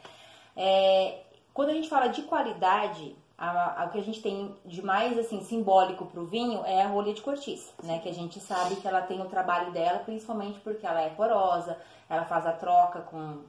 [0.57, 4.83] É, quando a gente fala de qualidade, a, a, o que a gente tem de
[4.83, 7.99] mais assim simbólico para o vinho é a rolha de cortiça, né?
[7.99, 11.77] Que a gente sabe que ela tem o trabalho dela, principalmente porque ela é porosa,
[12.09, 13.43] ela faz a troca com,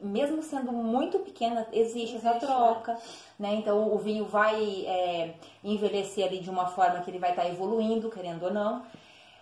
[0.00, 2.98] mesmo sendo muito pequena, existe, existe essa troca,
[3.38, 3.54] né?
[3.54, 7.48] Então o vinho vai é, envelhecer ali de uma forma que ele vai estar tá
[7.48, 8.82] evoluindo, querendo ou não.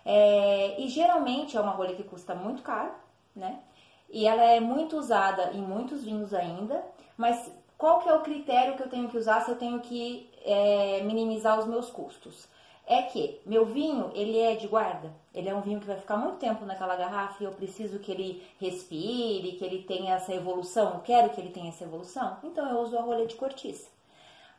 [0.05, 2.93] É, e geralmente é uma rolha que custa muito caro,
[3.35, 3.59] né?
[4.09, 6.83] E ela é muito usada em muitos vinhos ainda,
[7.17, 10.29] mas qual que é o critério que eu tenho que usar se eu tenho que
[10.45, 12.47] é, minimizar os meus custos?
[12.85, 16.15] É que meu vinho, ele é de guarda, ele é um vinho que vai ficar
[16.15, 20.93] muito tempo naquela garrafa e eu preciso que ele respire, que ele tenha essa evolução,
[20.93, 23.89] eu quero que ele tenha essa evolução, então eu uso a rolha de cortiça.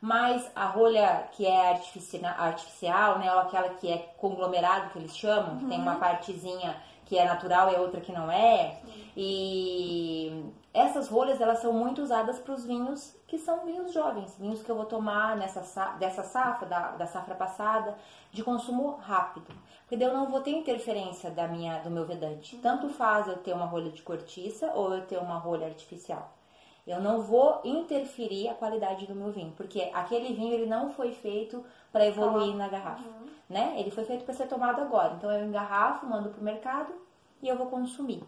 [0.01, 5.59] Mas a rolha que é artificial, né, ou aquela que é conglomerado, que eles chamam,
[5.59, 5.99] que tem uma uhum.
[5.99, 8.81] partezinha que é natural e a outra que não é,
[9.15, 14.63] e essas rolhas elas são muito usadas para os vinhos que são vinhos jovens, vinhos
[14.63, 17.95] que eu vou tomar nessa dessa safra da, da safra passada
[18.31, 22.57] de consumo rápido, porque daí eu não vou ter interferência da minha do meu vedante.
[22.57, 26.31] Tanto faz eu ter uma rolha de cortiça ou eu ter uma rolha artificial.
[26.85, 31.13] Eu não vou interferir a qualidade do meu vinho, porque aquele vinho ele não foi
[31.13, 33.27] feito para evoluir na garrafa, uhum.
[33.49, 33.75] né?
[33.77, 35.13] Ele foi feito para ser tomado agora.
[35.13, 36.93] Então eu engarrafo, mando para o mercado
[37.41, 38.21] e eu vou consumir.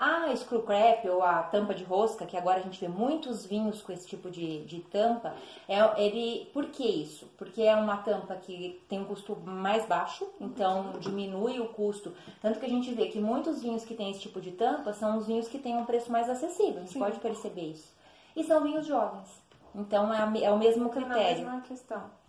[0.00, 3.82] A screw crap ou a tampa de rosca, que agora a gente vê muitos vinhos
[3.82, 5.34] com esse tipo de, de tampa,
[5.68, 7.26] é, ele, por que isso?
[7.36, 12.14] Porque é uma tampa que tem um custo mais baixo, então diminui o custo.
[12.40, 15.18] Tanto que a gente vê que muitos vinhos que têm esse tipo de tampa são
[15.18, 16.98] os vinhos que têm um preço mais acessível, a gente Sim.
[16.98, 17.94] pode perceber isso.
[18.34, 19.28] E são vinhos jovens.
[19.74, 21.20] Então é, é o mesmo critério.
[21.20, 22.19] É a mesma questão.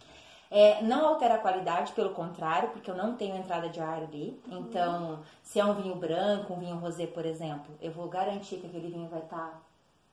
[0.53, 4.37] É, não altera a qualidade, pelo contrário, porque eu não tenho entrada de ar ali.
[4.51, 4.59] Uhum.
[4.59, 8.67] Então, se é um vinho branco, um vinho rosé, por exemplo, eu vou garantir que
[8.67, 9.53] aquele vinho vai estar tá,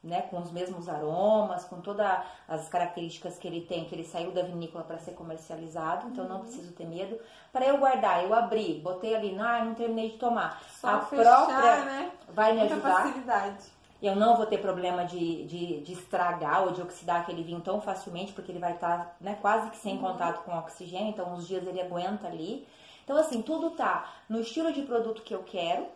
[0.01, 4.31] né, com os mesmos aromas, com todas as características que ele tem, que ele saiu
[4.31, 6.31] da vinícola para ser comercializado, então uhum.
[6.31, 7.18] não preciso ter medo.
[7.53, 10.62] Para eu guardar, eu abri, botei ali, ah, não terminei de tomar.
[10.81, 12.12] Só a fechar, própria né?
[12.29, 13.03] vai me Muita ajudar.
[13.03, 17.61] Facilidade eu não vou ter problema de, de, de, estragar ou de oxidar aquele vinho
[17.61, 20.01] tão facilmente, porque ele vai estar tá, né, quase que sem uhum.
[20.01, 22.67] contato com oxigênio, então uns dias ele aguenta ali.
[23.05, 25.87] Então, assim, tudo tá no estilo de produto que eu quero,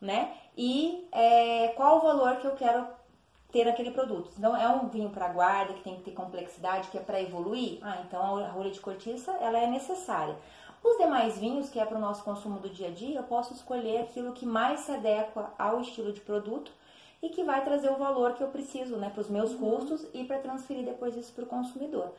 [0.00, 0.34] né?
[0.56, 2.86] E é, qual o valor que eu quero
[3.50, 4.30] ter aquele produto.
[4.36, 7.78] Então, é um vinho para guarda, que tem que ter complexidade, que é para evoluir.
[7.82, 10.36] Ah, então a rolha de cortiça, ela é necessária.
[10.82, 13.54] Os demais vinhos, que é para o nosso consumo do dia a dia, eu posso
[13.54, 16.70] escolher aquilo que mais se adequa ao estilo de produto
[17.24, 19.70] e que vai trazer o valor que eu preciso né, para os meus uhum.
[19.70, 22.12] custos e para transferir depois isso para o consumidor.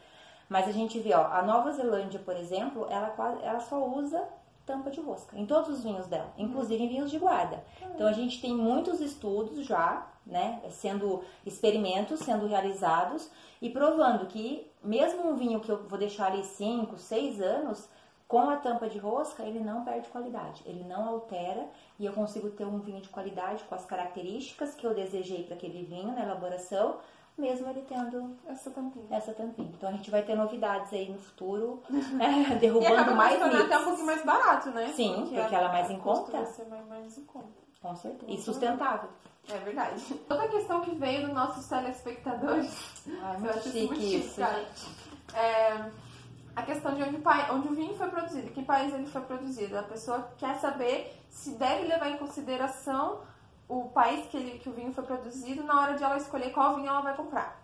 [0.49, 3.13] Mas a gente vê, ó, a Nova Zelândia, por exemplo, ela,
[3.43, 4.27] ela só usa
[4.65, 6.45] tampa de rosca em todos os vinhos dela, uhum.
[6.45, 7.63] inclusive em vinhos de guarda.
[7.81, 7.89] Uhum.
[7.93, 13.29] Então a gente tem muitos estudos já, né, sendo experimentos sendo realizados
[13.61, 17.87] e provando que mesmo um vinho que eu vou deixar ali 5, 6 anos,
[18.27, 21.67] com a tampa de rosca, ele não perde qualidade, ele não altera
[21.99, 25.55] e eu consigo ter um vinho de qualidade com as características que eu desejei para
[25.55, 26.97] aquele vinho na elaboração,
[27.37, 29.05] mesmo ele tendo essa tampinha.
[29.11, 29.69] essa tampinha.
[29.77, 31.83] Então a gente vai ter novidades aí no futuro,
[32.19, 33.61] é, derrubando e mais mitos.
[33.61, 34.87] até um pouquinho mais barato, né?
[34.95, 36.31] Sim, porque, porque ela é mais em conta.
[36.31, 37.65] Vai ser mais em conta.
[37.81, 38.31] Com certeza.
[38.31, 39.09] E sustentável.
[39.49, 40.03] É verdade.
[40.27, 43.03] Outra questão que veio dos nossos telespectadores.
[43.21, 44.39] Ai, muito chique, muito chique isso.
[44.39, 44.65] Cara.
[45.35, 45.91] É,
[46.55, 49.77] a questão de onde o, onde o vinho foi produzido, que país ele foi produzido.
[49.77, 53.19] A pessoa quer saber se deve levar em consideração
[53.67, 56.75] o país que, ele, que o vinho foi produzido na hora de ela escolher qual
[56.75, 57.61] vinho ela vai comprar.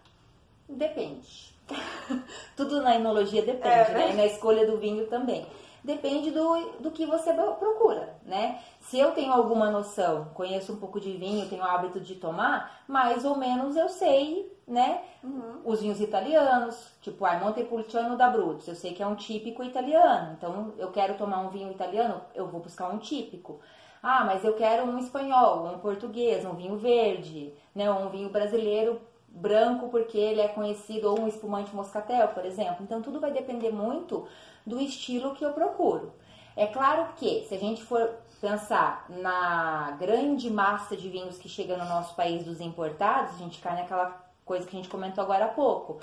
[0.68, 1.56] Depende.
[2.58, 4.08] Tudo na enologia depende, é, né?
[4.08, 4.14] né?
[4.14, 5.48] na escolha do vinho também
[5.84, 8.60] depende do, do que você procura, né?
[8.80, 12.84] Se eu tenho alguma noção, conheço um pouco de vinho, tenho o hábito de tomar,
[12.88, 15.02] mais ou menos eu sei, né?
[15.24, 15.62] Uhum.
[15.66, 20.34] Os vinhos italianos, tipo a Montepulciano da Brutus, eu sei que é um típico italiano,
[20.38, 23.60] então eu quero tomar um vinho italiano, eu vou buscar um típico.
[24.04, 27.92] Ah, mas eu quero um espanhol, um português, um vinho verde, né?
[27.92, 32.78] Um vinho brasileiro branco porque ele é conhecido, ou um espumante moscatel, por exemplo.
[32.82, 34.28] Então tudo vai depender muito
[34.66, 36.14] do estilo que eu procuro.
[36.56, 38.10] É claro que, se a gente for
[38.42, 43.62] pensar na grande massa de vinhos que chega no nosso país dos importados, a gente
[43.62, 46.00] cai naquela coisa que a gente comentou agora há pouco.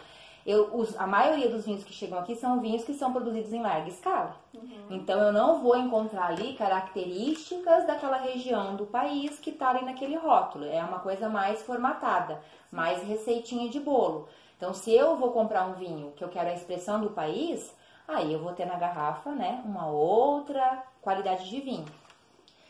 [0.47, 3.61] Eu, os, a maioria dos vinhos que chegam aqui são vinhos que são produzidos em
[3.61, 4.35] larga escala.
[4.55, 4.87] Uhum.
[4.89, 10.17] Então eu não vou encontrar ali características daquela região do país que está ali naquele
[10.17, 10.65] rótulo.
[10.65, 12.41] É uma coisa mais formatada,
[12.73, 14.27] mais receitinha de bolo.
[14.57, 17.71] Então se eu vou comprar um vinho que eu quero a expressão do país,
[18.09, 21.87] aí eu vou ter na garrafa, né, uma outra qualidade de vinho.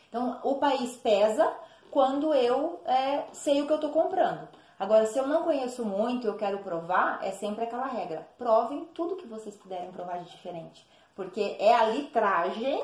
[0.09, 1.51] Então o país pesa
[1.89, 4.47] quando eu é, sei o que eu estou comprando.
[4.77, 8.25] Agora, se eu não conheço muito e eu quero provar, é sempre aquela regra.
[8.37, 10.87] Provem tudo que vocês puderem provar de diferente.
[11.15, 12.81] Porque é a litragem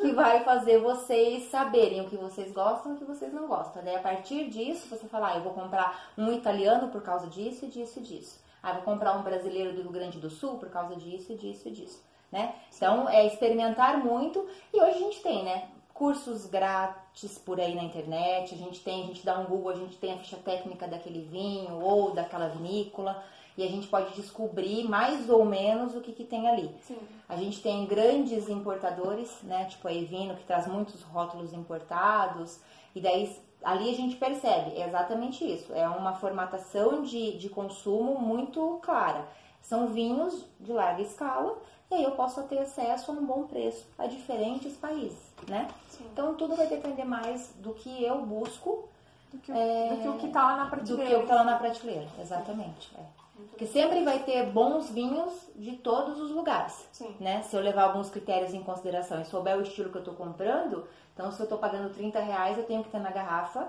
[0.00, 3.84] que vai fazer vocês saberem o que vocês gostam e o que vocês não gostam.
[3.84, 7.66] Daí, a partir disso, você fala, ah, eu vou comprar um italiano por causa disso,
[7.66, 8.43] disso e disso.
[8.64, 11.70] Ah, vou comprar um brasileiro do Rio Grande do Sul por causa disso, disso e
[11.70, 12.02] disso.
[12.32, 12.54] Né?
[12.74, 14.48] Então, é experimentar muito.
[14.72, 15.68] E hoje a gente tem, né?
[15.92, 18.52] cursos grátis por aí na internet.
[18.52, 21.20] A gente tem, a gente dá um Google, a gente tem a ficha técnica daquele
[21.20, 23.22] vinho ou daquela vinícola
[23.56, 26.74] e a gente pode descobrir mais ou menos o que, que tem ali.
[26.82, 26.98] Sim.
[27.28, 32.60] A gente tem grandes importadores, né, tipo a Evino, que traz muitos rótulos importados,
[32.94, 33.32] e daí
[33.64, 39.26] ali a gente percebe, é exatamente isso, é uma formatação de, de consumo muito clara.
[39.62, 41.56] São vinhos de larga escala,
[41.90, 45.68] e aí eu posso ter acesso a um bom preço a diferentes países né?
[45.88, 46.04] Sim.
[46.12, 48.88] Então tudo vai depender mais do que eu busco
[49.32, 51.04] do que, é, do que o que está lá na prateleira.
[51.04, 52.90] Do que o que está lá na prateleira, exatamente.
[52.96, 53.02] É.
[53.50, 57.14] Porque sempre vai ter bons vinhos de todos os lugares, Sim.
[57.18, 57.42] né?
[57.42, 60.86] Se eu levar alguns critérios em consideração e souber o estilo que eu estou comprando,
[61.14, 63.68] então se eu estou pagando 30 reais, eu tenho que ter na garrafa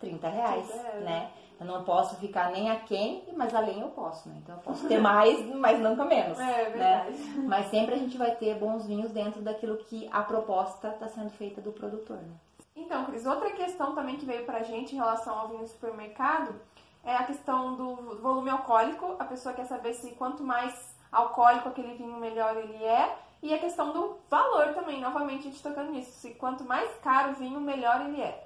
[0.00, 1.04] 30 reais, 30 reais.
[1.04, 1.30] né?
[1.58, 4.36] Eu não posso ficar nem aquém, mas além eu posso, né?
[4.42, 6.38] Então eu posso ter mais, mas nunca menos.
[6.38, 7.16] É, é verdade.
[7.16, 7.44] Né?
[7.48, 11.30] Mas sempre a gente vai ter bons vinhos dentro daquilo que a proposta está sendo
[11.30, 12.34] feita do produtor, né?
[12.74, 16.54] Então, Cris, outra questão também que veio pra gente em relação ao vinho do supermercado
[17.02, 19.16] é a questão do volume alcoólico.
[19.18, 23.16] A pessoa quer saber se quanto mais alcoólico aquele vinho, melhor ele é.
[23.46, 26.10] E a questão do valor também, novamente a gente tocando nisso.
[26.10, 28.44] Se quanto mais caro o vinho, melhor ele é.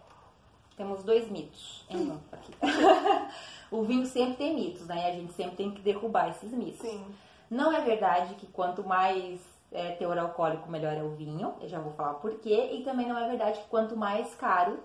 [0.76, 2.52] Temos dois mitos em um aqui.
[3.72, 5.08] o vinho sempre tem mitos, né?
[5.08, 6.82] A gente sempre tem que derrubar esses mitos.
[6.82, 7.02] Sim.
[7.50, 9.40] Não é verdade que quanto mais
[9.72, 11.54] é, teor alcoólico, melhor é o vinho.
[11.62, 12.68] Eu já vou falar por quê.
[12.74, 14.80] E também não é verdade que quanto mais caro,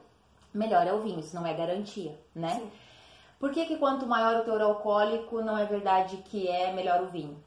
[0.54, 1.20] melhor é o vinho.
[1.20, 2.52] Isso não é garantia, né?
[2.52, 2.72] Sim.
[3.38, 7.08] Por que, que quanto maior o teor alcoólico, não é verdade que é melhor o
[7.08, 7.44] vinho?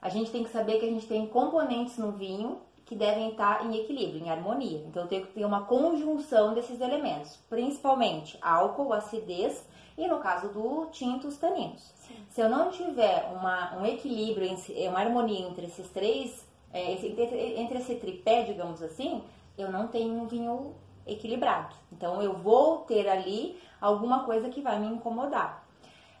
[0.00, 3.66] A gente tem que saber que a gente tem componentes no vinho que devem estar
[3.66, 4.82] em equilíbrio, em harmonia.
[4.86, 9.62] Então eu tenho que ter uma conjunção desses elementos, principalmente álcool, acidez
[9.98, 11.82] e no caso do tinto, os taninos.
[11.96, 12.14] Sim.
[12.30, 14.56] Se eu não tiver uma, um equilíbrio,
[14.88, 19.22] uma harmonia entre esses três, é, entre, esse tripé, digamos assim,
[19.58, 20.74] eu não tenho um vinho
[21.06, 21.74] equilibrado.
[21.92, 25.66] Então eu vou ter ali alguma coisa que vai me incomodar.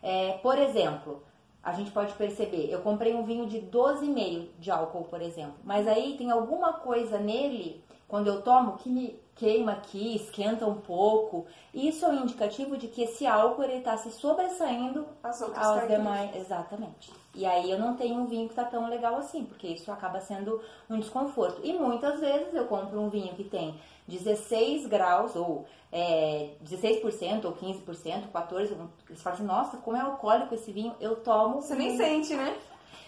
[0.02, 1.22] É, por exemplo,
[1.62, 5.86] a gente pode perceber, eu comprei um vinho de 12,5 de álcool, por exemplo, mas
[5.86, 11.46] aí tem alguma coisa nele, quando eu tomo, que me queima aqui, esquenta um pouco.
[11.72, 16.34] Isso é um indicativo de que esse álcool ele está se sobressaindo aos demais.
[16.36, 17.12] Exatamente.
[17.34, 20.20] E aí eu não tenho um vinho que está tão legal assim, porque isso acaba
[20.20, 21.60] sendo um desconforto.
[21.62, 27.52] E muitas vezes eu compro um vinho que tem 16 graus ou é, 16% ou
[27.52, 28.88] 15%, 14%.
[29.08, 31.62] Eles falam assim, nossa, como é alcoólico esse vinho, eu tomo.
[31.62, 32.56] Você nem sente, né?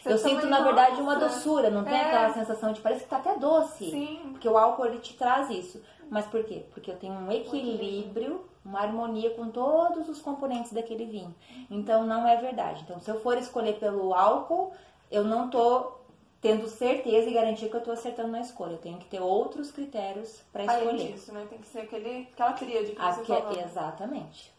[0.03, 2.07] Você eu sinto, na verdade, uma doçura, não tem é.
[2.07, 3.91] aquela sensação de parece que tá até doce.
[3.91, 4.21] Sim.
[4.31, 5.83] Porque o álcool ele te traz isso.
[6.11, 6.65] Mas por quê?
[6.73, 11.35] Porque eu tenho um equilíbrio, uma harmonia com todos os componentes daquele vinho.
[11.71, 12.83] Então não é verdade.
[12.83, 14.73] Então, se eu for escolher pelo álcool,
[15.09, 15.93] eu não tô
[16.41, 18.73] tendo certeza e garantia que eu estou acertando na escolha.
[18.73, 21.15] Eu tenho que ter outros critérios para escolher.
[21.15, 21.47] Isso, né?
[21.49, 23.61] Tem que ser aquele, aquela tríade que Aque, você falou.
[23.61, 24.53] Exatamente.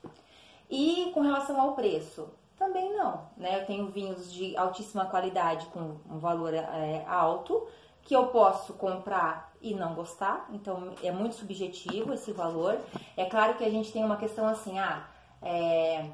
[0.70, 3.62] E com relação ao preço, também não, né?
[3.62, 7.68] Eu tenho vinhos de altíssima qualidade com um valor é, alto
[8.04, 12.80] que eu posso comprar e não gostar, então é muito subjetivo esse valor.
[13.16, 15.08] É claro que a gente tem uma questão assim, ah,
[15.42, 16.06] é,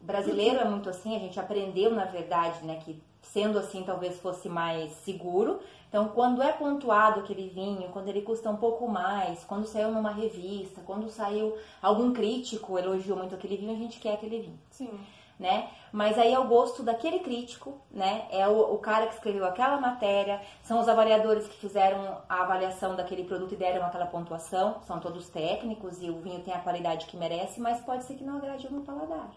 [0.00, 4.48] brasileiro é muito assim, a gente aprendeu na verdade, né, que sendo assim talvez fosse
[4.48, 5.60] mais seguro.
[5.88, 10.10] Então, quando é pontuado aquele vinho, quando ele custa um pouco mais, quando saiu numa
[10.10, 14.58] revista, quando saiu algum crítico elogiou muito aquele vinho, a gente quer aquele vinho.
[14.70, 14.90] Sim.
[15.38, 15.70] Né?
[15.92, 18.26] Mas aí é o gosto daquele crítico, né?
[18.30, 22.96] É o, o, cara que escreveu aquela matéria, são os avaliadores que fizeram a avaliação
[22.96, 27.06] daquele produto e deram aquela pontuação, são todos técnicos e o vinho tem a qualidade
[27.06, 29.30] que merece, mas pode ser que não agrade o meu paladar.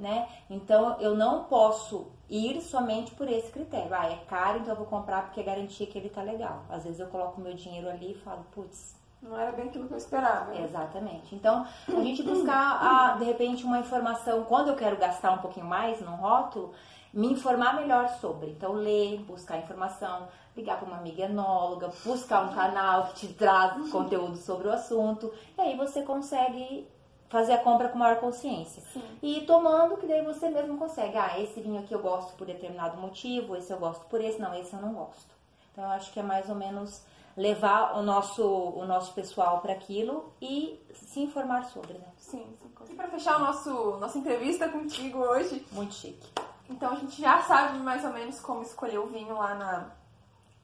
[0.00, 0.28] né?
[0.48, 3.94] Então eu não posso ir somente por esse critério.
[3.94, 6.64] Ah, é caro, então eu vou comprar porque é garantia que ele tá legal.
[6.68, 9.94] Às vezes eu coloco meu dinheiro ali e falo, putz, não era bem aquilo que
[9.94, 10.52] eu esperava.
[10.52, 10.64] Né?
[10.64, 11.34] Exatamente.
[11.34, 15.66] Então, a gente buscar, a, de repente, uma informação, quando eu quero gastar um pouquinho
[15.66, 16.72] mais num rótulo,
[17.12, 18.50] me informar melhor sobre.
[18.50, 23.90] Então, ler, buscar informação, ligar para uma amiga enóloga, buscar um canal que te traz
[23.90, 26.88] conteúdo sobre o assunto, e aí você consegue
[27.28, 28.82] fazer a compra com maior consciência.
[28.92, 29.02] Sim.
[29.22, 31.16] E tomando, que daí você mesmo consegue.
[31.16, 34.54] Ah, esse vinho aqui eu gosto por determinado motivo, esse eu gosto por esse, não,
[34.54, 35.30] esse eu não gosto.
[35.72, 37.04] Então, eu acho que é mais ou menos
[37.40, 42.06] levar o nosso, o nosso pessoal para aquilo e se informar sobre, né?
[42.18, 42.70] Sim, sim.
[42.90, 45.66] E para fechar o nosso, nossa entrevista contigo hoje.
[45.72, 46.28] Muito chique.
[46.68, 49.90] Então a gente já sabe mais ou menos como escolher o vinho lá na,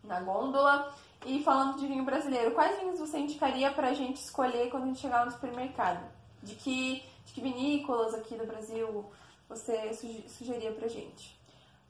[0.05, 0.95] na gôndola.
[1.25, 5.01] E falando de vinho brasileiro, quais vinhos você indicaria pra gente escolher quando a gente
[5.01, 6.07] chegar no supermercado?
[6.43, 9.11] De que, de que vinícolas aqui do Brasil
[9.49, 9.95] você
[10.29, 11.41] sugeria pra gente?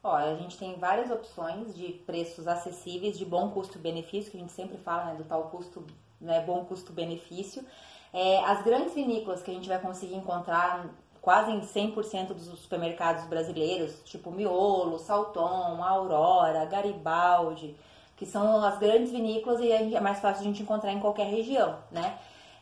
[0.09, 4.53] Olha, a gente tem várias opções de preços acessíveis, de bom custo-benefício, que a gente
[4.53, 5.85] sempre fala né, do tal custo,
[6.21, 7.65] né, bom custo-benefício.
[8.13, 10.87] É, as grandes vinícolas que a gente vai conseguir encontrar
[11.21, 17.77] quase em 100% dos supermercados brasileiros, tipo Miolo, Salton, Aurora, Garibaldi,
[18.17, 21.81] que são as grandes vinícolas e é mais fácil a gente encontrar em qualquer região,
[21.91, 22.17] né?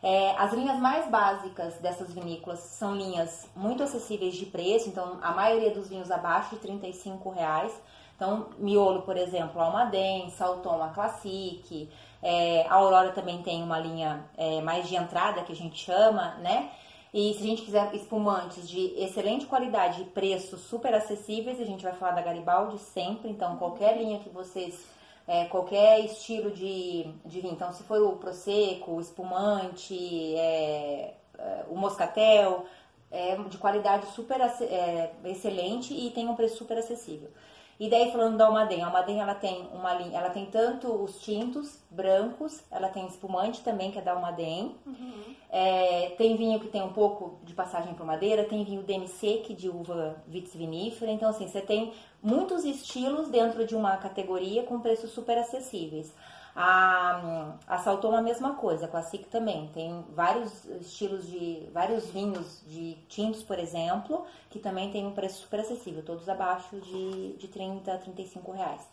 [0.07, 5.31] É, as linhas mais básicas dessas vinícolas são linhas muito acessíveis de preço, então a
[5.31, 7.73] maioria dos vinhos abaixo de 35 reais.
[8.15, 11.89] Então, Miolo, por exemplo, Almaden, Salton, a Classic,
[12.21, 16.35] é, a Aurora também tem uma linha é, mais de entrada, que a gente chama,
[16.35, 16.69] né?
[17.11, 21.83] E se a gente quiser espumantes de excelente qualidade e preços super acessíveis, a gente
[21.83, 23.27] vai falar da Garibaldi sempre.
[23.27, 24.85] Então, qualquer linha que vocês
[25.27, 27.53] é, qualquer estilo de, de vinho.
[27.53, 32.65] Então, se for o Prosecco, o espumante, é, é, o Moscatel,
[33.11, 37.29] é de qualidade super é, excelente e tem um preço super acessível.
[37.77, 41.19] E daí falando da Almaden, a Almaden ela tem uma linha, ela tem tanto os
[41.19, 44.75] tintos brancos, ela tem espumante também que é da Almaden.
[44.85, 45.35] Uhum.
[45.49, 49.69] É, tem vinho que tem um pouco de passagem por madeira, tem vinho demi-sec de
[49.69, 51.11] uva vitivinífera.
[51.11, 51.91] Então assim, você tem
[52.23, 56.13] muitos estilos dentro de uma categoria com preços super acessíveis.
[56.55, 59.67] A, a Salton a mesma coisa, a Classic também.
[59.73, 61.67] Tem vários estilos de.
[61.73, 66.79] vários vinhos de tintos, por exemplo, que também tem um preço super acessível, todos abaixo
[66.79, 68.87] de, de 30 a 35 reais.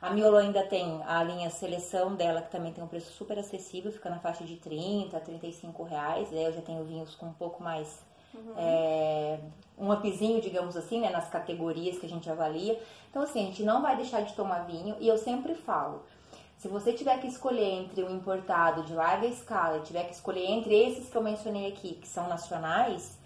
[0.00, 3.92] A Miolo ainda tem a linha seleção dela, que também tem um preço super acessível,
[3.92, 6.32] fica na faixa de 30 a 35 reais.
[6.32, 8.02] Aí eu já tenho vinhos com um pouco mais.
[8.34, 8.52] Uhum.
[8.56, 9.38] É,
[9.78, 12.80] um upzinho, digamos assim, né, nas categorias que a gente avalia.
[13.10, 16.02] Então, assim, a gente não vai deixar de tomar vinho, e eu sempre falo
[16.64, 20.46] se você tiver que escolher entre um importado de larga escala e tiver que escolher
[20.46, 23.18] entre esses que eu mencionei aqui, que são nacionais,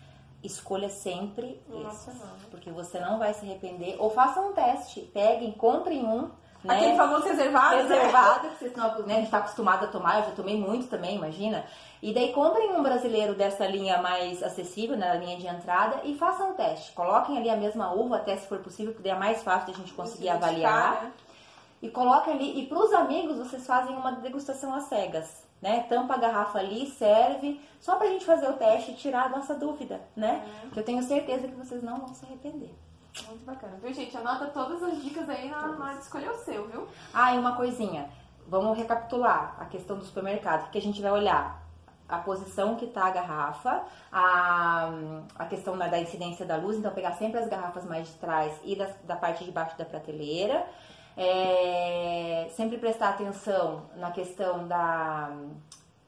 [0.43, 2.21] escolha sempre esses.
[2.51, 3.95] Porque você não vai se arrepender.
[4.01, 6.23] Ou faça um teste, peguem, comprem um.
[6.65, 6.75] Né?
[6.75, 7.77] Aquele famoso reservado.
[7.77, 7.83] Né?
[7.83, 8.51] Reservado, né?
[8.55, 11.15] que vocês estão, né, a gente está acostumado a tomar, eu já tomei muito também,
[11.15, 11.65] imagina.
[12.03, 16.17] E daí comprem um brasileiro dessa linha mais acessível, na né, linha de entrada, e
[16.17, 16.91] façam um teste.
[16.91, 19.77] Coloquem ali a mesma uva, até se for possível, porque é mais fácil de a
[19.77, 21.05] gente conseguir avaliar.
[21.05, 21.13] Né?
[21.83, 22.61] E coloca ali.
[22.61, 25.85] E para os amigos vocês fazem uma degustação às cegas, né?
[25.89, 29.29] Tampa a garrafa ali, serve, só para a gente fazer o teste e tirar a
[29.29, 30.45] nossa dúvida, né?
[30.65, 30.71] Uhum.
[30.71, 32.75] Que eu tenho certeza que vocês não vão se arrepender.
[33.27, 34.17] Muito bacana, viu, gente?
[34.17, 36.87] Anota todas as dicas aí na hora de escolher o seu, viu?
[37.13, 38.09] Ah, e uma coisinha.
[38.47, 41.69] Vamos recapitular a questão do supermercado, que a gente vai olhar
[42.09, 44.91] a posição que está a garrafa, a,
[45.35, 48.59] a questão da, da, incidência da luz, então pegar sempre as garrafas mais de trás
[48.65, 50.67] e da, da parte de baixo da prateleira.
[51.19, 55.33] É, sempre prestar atenção na questão da,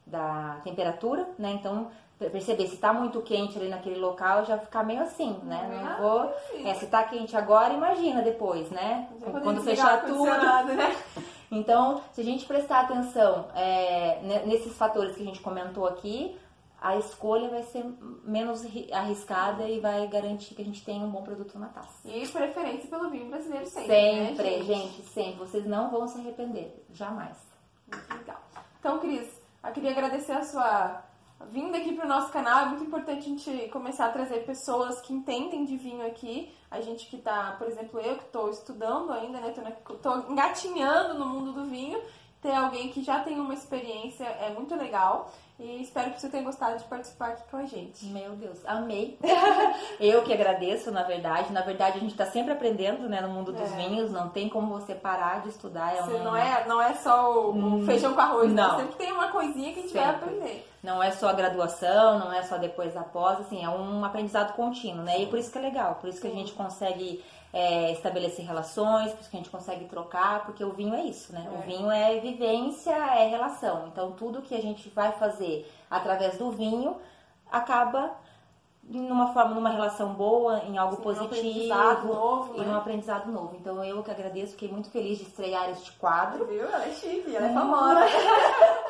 [0.05, 1.51] da temperatura, né?
[1.51, 5.67] Então, perceber se está muito quente ali naquele local, já ficar meio assim, né?
[5.69, 6.65] Não ah, vou.
[6.65, 9.09] É, se está quente agora, imagina depois, né?
[9.43, 10.25] Quando fechar tudo.
[10.25, 10.95] Né?
[11.53, 16.39] Então, se a gente prestar atenção é, nesses fatores que a gente comentou aqui,
[16.81, 17.85] a escolha vai ser
[18.23, 22.09] menos arriscada e vai garantir que a gente tenha um bom produto na taça.
[22.09, 23.87] E preferência pelo vinho brasileiro sempre.
[23.87, 24.65] Sempre, né, gente?
[24.65, 25.07] gente?
[25.09, 25.35] sempre.
[25.35, 27.37] Vocês não vão se arrepender, jamais.
[27.87, 28.41] Muito legal.
[28.79, 29.29] Então, Cris,
[29.63, 31.03] eu queria agradecer a sua
[31.51, 32.61] vinda aqui para o nosso canal.
[32.61, 36.51] É muito importante a gente começar a trazer pessoas que entendem de vinho aqui.
[36.71, 39.53] A gente que está, por exemplo, eu que estou estudando ainda, né?
[39.87, 42.01] Estou engatinhando no mundo do vinho.
[42.41, 45.31] Ter alguém que já tem uma experiência é muito legal.
[45.63, 48.03] E espero que você tenha gostado de participar aqui com a gente.
[48.07, 49.19] Meu Deus, amei.
[49.99, 51.53] Eu que agradeço, na verdade.
[51.53, 53.75] Na verdade, a gente está sempre aprendendo, né, no mundo dos É.
[53.75, 54.11] vinhos.
[54.11, 55.95] Não tem como você parar de estudar.
[55.95, 58.61] É Você um- não, é, não é só o, o Hum, feijão com arroz, né?
[58.61, 58.77] não.
[58.79, 60.25] Sempre tem uma coisinha que a gente vai Sempre.
[60.25, 60.70] aprender.
[60.81, 64.53] Não é só a graduação, não é só depois da pós, assim, é um aprendizado
[64.53, 65.21] contínuo, né?
[65.21, 66.37] E por isso que é legal, por isso que a Sim.
[66.37, 67.23] gente consegue
[67.53, 71.33] é, estabelecer relações, por isso que a gente consegue trocar, porque o vinho é isso,
[71.33, 71.47] né?
[71.47, 71.57] É.
[71.57, 73.87] O vinho é vivência, é relação.
[73.87, 76.97] Então tudo que a gente vai fazer através do vinho
[77.51, 78.15] acaba
[78.83, 81.27] numa forma, numa relação boa, em algo Sim, um positivo.
[81.27, 82.65] aprendizado novo, e né?
[82.65, 83.55] num aprendizado novo.
[83.55, 86.45] Então eu que agradeço, fiquei muito feliz de estrear este quadro.
[86.45, 86.65] Viu?
[86.65, 87.99] Ela é chique, ela é famosa.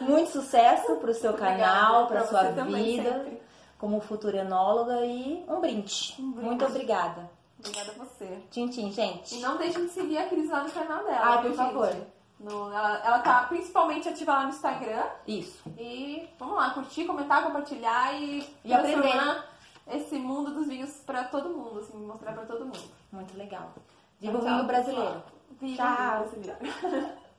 [0.00, 3.12] Muito sucesso pro seu canal, pra sua também, vida.
[3.12, 3.42] sempre.
[3.78, 6.16] como futura enóloga e um brinde.
[6.18, 6.46] Um brinde.
[6.46, 7.30] Muito obrigada.
[7.58, 8.38] Obrigada a você.
[8.50, 9.36] Tchim, tchim, gente.
[9.36, 11.20] E não deixem de seguir a Cris lá no canal dela.
[11.22, 11.94] Ai, por favor.
[12.38, 15.02] No- ela, ela tá principalmente ativa lá no Instagram.
[15.26, 15.62] Isso.
[15.78, 19.44] E vamos lá, curtir, comentar, compartilhar e, E transformar
[19.92, 22.80] esse mundo dos vinhos pra todo mundo, assim, mostrar pra todo mundo.
[23.12, 23.72] Muito legal.
[24.18, 25.22] Viva o vinho brasileiro.
[25.60, 26.24] Viva Tchau.
[26.24, 27.08] o vinho brasileiro.